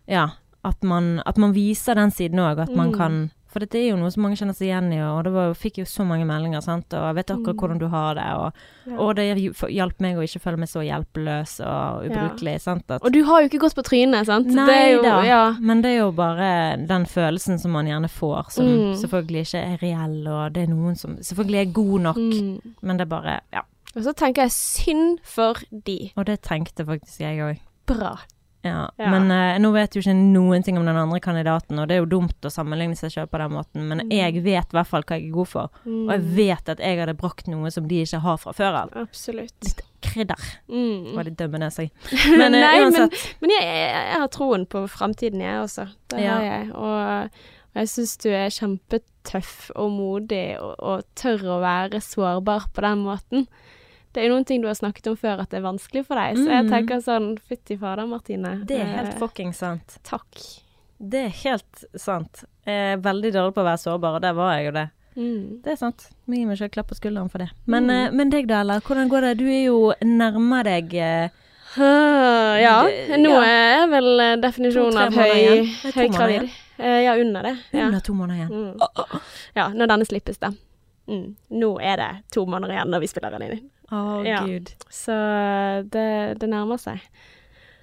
[0.08, 0.30] Ja,
[0.66, 2.98] at man, at man viser den siden òg, at man Mm.
[2.98, 5.50] kan For dette er jo noe som mange kjenner seg igjen i, og det var,
[5.60, 8.54] fikk jo så mange meldinger, sant, og jeg vet akkurat hvordan du har det, og,
[8.88, 8.92] Mm.
[8.94, 8.98] Ja.
[9.04, 9.26] og det
[9.76, 12.86] hjalp meg å ikke føle meg så hjelpeløs og ubrukelig, sant.
[12.90, 14.48] At, Og du har jo ikke gått på trynet, sant.
[14.48, 15.56] Nei det jo, da, Ja.
[15.60, 18.96] men det er jo bare den følelsen som man gjerne får, som Mm.
[18.96, 22.62] selvfølgelig ikke er reell, og det er noen som selvfølgelig er god nok, Mm.
[22.82, 23.62] men det er bare Ja.
[23.96, 26.12] Og så tenker jeg synd for de.
[26.16, 27.60] Og det tenkte faktisk jeg òg.
[27.92, 28.14] Bra.
[28.64, 29.10] Ja, Ja.
[29.10, 32.04] men uh, nå vet jo ikke noen ting om den andre kandidaten, og det er
[32.04, 34.12] jo dumt å sammenligne seg selv på den måten, men Mm.
[34.14, 37.00] jeg vet i hvert fall hva jeg er god for, og jeg vet at jeg
[37.00, 38.94] hadde brakt noe som de ikke har fra før av.
[39.02, 39.82] Absolutt.
[40.06, 40.38] Krydder.
[40.70, 41.16] Mm.
[41.18, 41.90] Var litt dømmende, jeg.
[42.38, 43.36] Men eh, Nei, men, uansett.
[43.42, 45.88] men jeg, jeg, jeg har troen på framtiden, jeg også.
[46.14, 46.36] Det Ja.
[46.38, 46.72] har jeg.
[46.76, 47.30] Og,
[47.74, 52.82] og jeg syns du er kjempetøff og modig og, og tør å være sårbar på
[52.86, 53.48] den måten.
[54.14, 56.16] Det er jo noen ting du har snakket om før at det er vanskelig for
[56.20, 56.70] deg, så jeg Mm.
[56.72, 58.66] tenker sånn Fytti fader, Martine.
[58.66, 59.98] Det er helt Eh, fucking sant.
[60.04, 60.42] Takk.
[61.00, 62.44] Det er helt sant.
[62.66, 64.90] Jeg er veldig dårlig på å være sårbar, og der var jeg jo det.
[65.18, 65.62] Mm.
[65.64, 66.10] Det er sant.
[66.28, 67.50] Må gi meg selv klapp på skulderen for det.
[67.66, 68.14] Men, mm.
[68.16, 68.80] men deg da, eller?
[68.82, 69.38] Hvordan går det?
[69.38, 71.30] Du er jo nærmer deg eh,
[71.78, 72.84] Ah, ja,
[73.16, 73.44] nå ja.
[73.48, 76.50] er vel eh, definisjonen av høy, høygravid.
[76.78, 77.54] Eh, ja, under det.
[77.72, 77.86] Ja.
[77.86, 78.74] under to måneder igjen.
[78.76, 79.22] Mm.
[79.56, 80.50] ja, når denne slippes, da.
[81.08, 81.36] Mm.
[81.50, 83.70] Nå er det to måneder igjen når vi spiller den inn.
[83.92, 84.46] Å, Ja.
[84.48, 84.72] gud.
[84.90, 85.16] Så
[85.92, 87.02] det, det nærmer seg.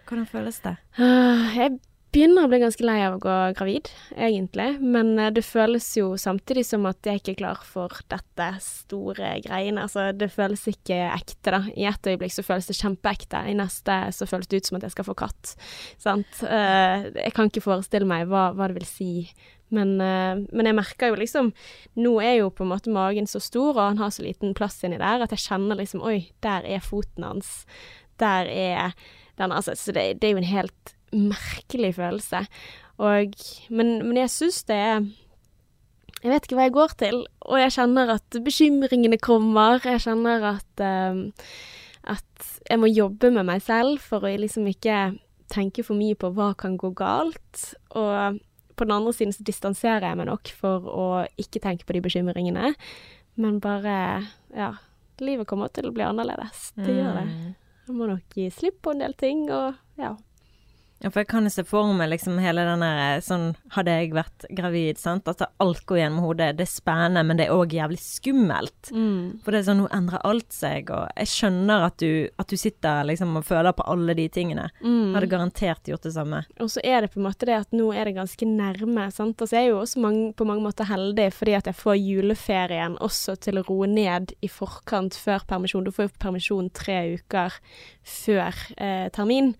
[0.09, 0.76] Hvordan føles det?
[0.98, 1.78] Ah, Jeg
[2.14, 4.68] begynner å bli ganske lei av å gå gravid, egentlig.
[4.80, 9.34] Men eh, det føles jo samtidig som at jeg ikke er klar for dette store
[9.44, 9.84] greiene.
[9.84, 11.62] Altså, det føles ikke ekte, da.
[11.74, 14.88] I et øyeblikk så føles det kjempeekte, i neste så føles det ut som at
[14.88, 15.54] jeg skal få katt.
[16.00, 16.42] Sant.
[16.48, 19.12] Eh, jeg kan ikke forestille meg hva, hva det vil si.
[19.74, 21.50] Men, eh, men, jeg merker jo liksom
[22.00, 24.80] Nå er jo på en måte magen så stor, og han har så liten plass
[24.86, 27.66] inni der, at jeg kjenner liksom Oi, der er foten hans.
[28.16, 28.94] Der er
[29.38, 32.44] den Altså, så det, det er jo en helt merkelig følelse.
[32.98, 33.34] Og,
[33.70, 35.04] men, men jeg syns det er
[36.18, 39.78] Jeg vet ikke hva jeg går til, og jeg kjenner at bekymringene kommer.
[39.86, 41.20] Jeg kjenner at, uh,
[42.11, 45.12] at jeg må jobbe med meg selv for å liksom ikke
[45.48, 47.62] tenke for mye på hva kan gå galt.
[47.94, 48.40] Og
[48.78, 51.06] på den andre siden så distanserer jeg meg nok for å
[51.40, 52.74] ikke tenke på de bekymringene,
[53.38, 53.96] men bare
[54.54, 54.72] Ja,
[55.22, 56.70] livet kommer til å bli annerledes.
[56.78, 57.26] Det gjør det.
[57.28, 57.54] Mm.
[57.88, 60.14] Jeg må nok gi slipp på en del ting, og ja.
[60.99, 64.14] Ja, for jeg kan jo se for meg liksom hele den der sånn Hadde jeg
[64.16, 65.28] vært gravid, sant.
[65.30, 66.57] At alt går gjennom hodet.
[66.59, 68.90] Det er spennende, men det er òg jævlig skummelt.
[68.90, 69.38] Mm.
[69.44, 72.57] For det er sånn, nå endrer alt seg, og jeg skjønner at du, at du
[72.59, 74.66] sitter liksom og føler på alle de tingene.
[74.80, 75.14] Mm.
[75.14, 76.42] Hadde garantert gjort det samme.
[76.59, 79.38] Og så er det på en måte det at nå er det ganske nærme, sant.
[79.38, 82.96] Altså jeg er jo også mange, på mange måter heldig fordi at jeg får juleferien
[83.05, 85.86] også til å roe ned i forkant før permisjon.
[85.86, 87.61] Du får jo permisjon tre uker
[88.09, 89.52] før eh, termin,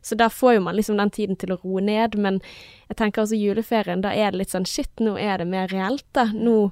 [0.00, 2.40] så da får jo man liksom den tiden til å roe ned, men
[2.88, 6.06] jeg tenker også juleferien, da er det litt sånn shit, nå er det mer reelt,
[6.16, 6.28] da.
[6.32, 6.70] Nå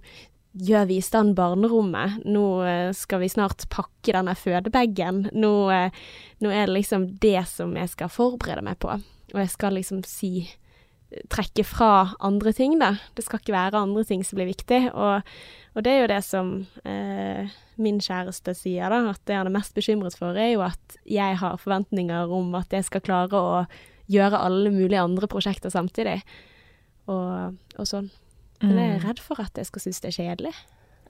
[0.55, 6.05] gjør vi i stand barnerommet, nå eh, skal vi snart pakke denne fødebagen, nå, eh,
[6.45, 8.95] nå, er det liksom det som jeg skal forberede meg på,
[9.35, 10.47] og jeg skal liksom si
[11.33, 11.91] trekke fra
[12.25, 12.95] andre ting, da.
[13.17, 15.27] Det skal ikke være andre ting som blir viktig, og,
[15.75, 16.53] og det er jo det som
[16.85, 20.99] eh, min kjæreste sier, da, at det han er mest bekymret for, er jo at
[21.09, 23.65] jeg har forventninger om at jeg skal klare å
[24.11, 26.21] gjøre alle mulige andre prosjekter samtidig.
[27.11, 28.11] Og, og sånn.
[28.62, 29.07] Men jeg er mm.
[29.09, 30.55] redd for at jeg skal synes det er kjedelig.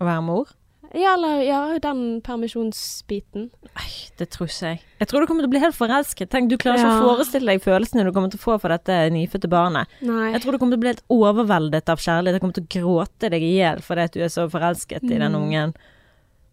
[0.01, 0.51] Å være mor?
[0.93, 3.49] Ja, eller ja, den permisjonsbiten.
[3.74, 4.82] Nei, det tror ikke jeg.
[5.01, 6.30] Jeg tror du kommer til å bli helt forelsket.
[6.30, 6.91] Tenk, du klarer ja.
[6.91, 9.91] ikke å forestille deg følelsene du kommer til å få for dette nyfødte barnet.
[10.05, 10.30] Nei.
[10.35, 12.39] Jeg tror du kommer til å bli helt overveldet av kjærlighet.
[12.39, 15.12] Jeg kommer til å gråte deg i hjel fordi at du er så forelsket mm.
[15.12, 15.76] i den ungen.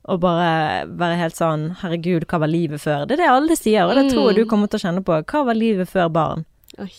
[0.10, 0.52] Og bare
[0.98, 3.06] være helt sånn Herregud, hva var livet før?
[3.06, 4.14] Det er det alle sier, og det mm.
[4.16, 5.20] tror jeg du kommer til å kjenne på.
[5.22, 6.48] Hva var livet før barn?
[6.82, 6.94] Oi.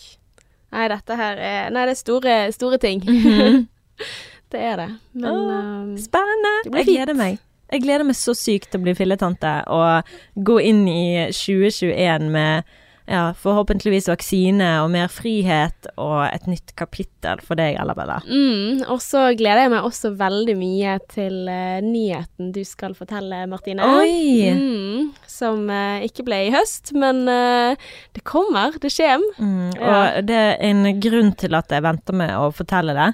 [0.73, 3.03] Nei, dette her er Nei, det er store, store ting.
[3.03, 3.65] Mm -hmm.
[4.53, 4.89] det er det.
[5.17, 6.53] Men oh, Spennende!
[6.69, 7.41] Jeg gleder meg.
[7.73, 10.09] Jeg gleder meg så sykt til å bli filletante og
[10.45, 12.75] gå inn i 2021 med
[13.05, 18.21] ja, forhåpentligvis vaksine og mer frihet og et nytt kapittel for deg, Ellabella.
[18.23, 23.43] Mm, og så gleder jeg meg også veldig mye til uh, nyheten du skal fortelle,
[23.51, 23.83] Martine.
[23.99, 24.47] Oi!
[24.55, 27.75] Mm, som uh, ikke ble i høst, men uh,
[28.15, 28.77] det kommer.
[28.79, 29.35] Det kommer.
[29.37, 30.23] Mm, og ja.
[30.23, 33.09] det er en grunn til at jeg venter med å fortelle det.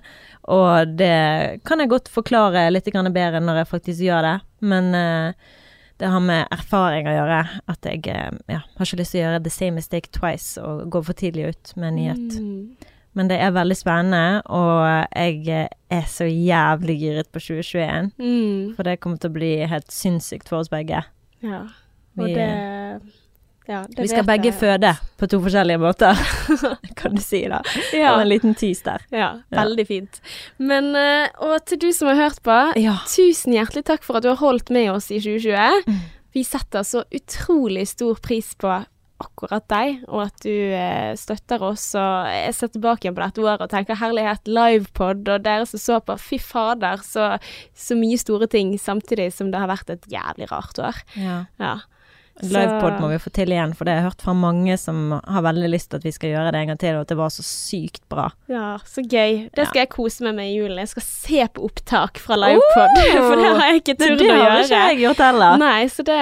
[0.49, 4.93] Og det kan jeg godt forklare litt bedre når jeg faktisk gjør det, men
[5.99, 7.39] det har med erfaring å gjøre.
[7.71, 10.87] At jeg eh, ja, har ikke lyst til å gjøre the same mistake twice og
[10.93, 12.39] gå for tidlig ut med en nyhet.
[12.39, 12.95] Mm.
[13.17, 18.11] Men det er veldig spennende, og jeg eh, er så jævlig giret på 2021.
[18.21, 18.75] Mm.
[18.77, 21.01] For det kommer til å bli helt sinnssykt for oss begge.
[21.43, 21.65] Ja,
[22.19, 22.47] og Vi, det
[23.69, 24.57] ja, Vi skal begge jeg.
[24.57, 26.17] føde på to forskjellige måter,
[26.99, 27.61] kan du si da.
[27.93, 28.15] Ja.
[28.15, 29.03] Og en liten tis der.
[29.13, 30.21] Ja, veldig fint.
[30.57, 32.97] Men, eh, og til du som har hørt på, ja.
[33.09, 35.83] tusen hjertelig takk for at du har holdt med oss i 2020.
[35.85, 35.99] Mm.
[36.33, 38.73] Vi setter så utrolig stor pris på
[39.19, 41.91] akkurat deg, og at du eh, støtter oss.
[41.99, 45.83] Og jeg ser tilbake igjen på dette året og tenker herlighet, livepod, og dere som
[45.83, 47.33] så på, fy fader, så,
[47.75, 51.01] så mye store ting samtidig som det har vært et jævlig rart år.
[51.19, 51.43] Ja.
[51.61, 51.77] ja.
[52.45, 55.43] Livepod må vi få til igjen, for det har jeg hørt fra mange som har
[55.43, 57.33] veldig lyst til at vi skal gjøre det en gang til, og at det var
[57.33, 58.29] så sykt bra.
[58.51, 59.49] Ja, så gøy.
[59.55, 59.85] Det skal ja.
[59.85, 60.79] jeg kose meg med i julen.
[60.79, 64.29] Jeg skal se på opptak fra livepod, oh, for det har jeg ikke turt å
[64.29, 64.37] gjøre.
[64.39, 65.59] Det har ikke jeg gjort heller.
[65.63, 66.19] Nei, så det,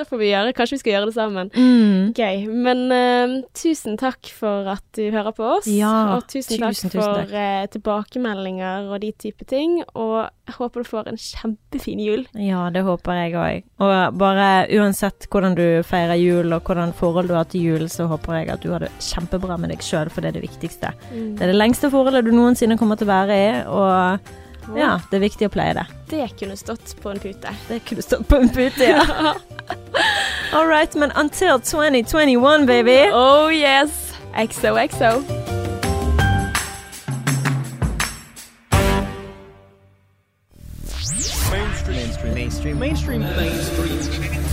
[0.00, 0.56] det, får vi gjøre.
[0.58, 1.52] Kanskje vi skal gjøre det sammen.
[1.54, 2.10] Mm.
[2.18, 2.44] Gøy.
[2.66, 6.80] Men uh, tusen takk for at du hører på oss, ja, og tusen, tusen takk
[6.80, 7.34] for tusen takk.
[7.36, 9.80] Uh, tilbakemeldinger og de type ting.
[9.94, 12.26] Og jeg håper du får en kjempefin jul.
[12.34, 13.66] Ja, det håper jeg òg.
[13.84, 17.86] Og bare uansett hvordan du du feirer jul, og hvordan forhold du har til jul,
[17.92, 20.46] så håper jeg at du har det kjempebra med deg sjøl, for det er det
[20.48, 20.94] viktigste.
[21.12, 21.34] Mm.
[21.36, 25.18] Det er det lengste forholdet du noensinne kommer til å være i, og ja, det
[25.18, 25.86] er viktig å pleie det.
[26.10, 27.54] Det kunne stått på en pute.
[27.68, 29.04] Det kunne stått på en pute, ja.
[30.54, 33.10] All right, men until 2021, baby.
[33.12, 34.14] Oh yes.
[34.34, 35.22] XOXO.
[41.50, 42.34] Mainstream.
[42.34, 42.78] Mainstream.
[42.78, 43.20] Mainstream.
[43.20, 43.20] Mainstream.
[43.20, 44.49] Mainstream.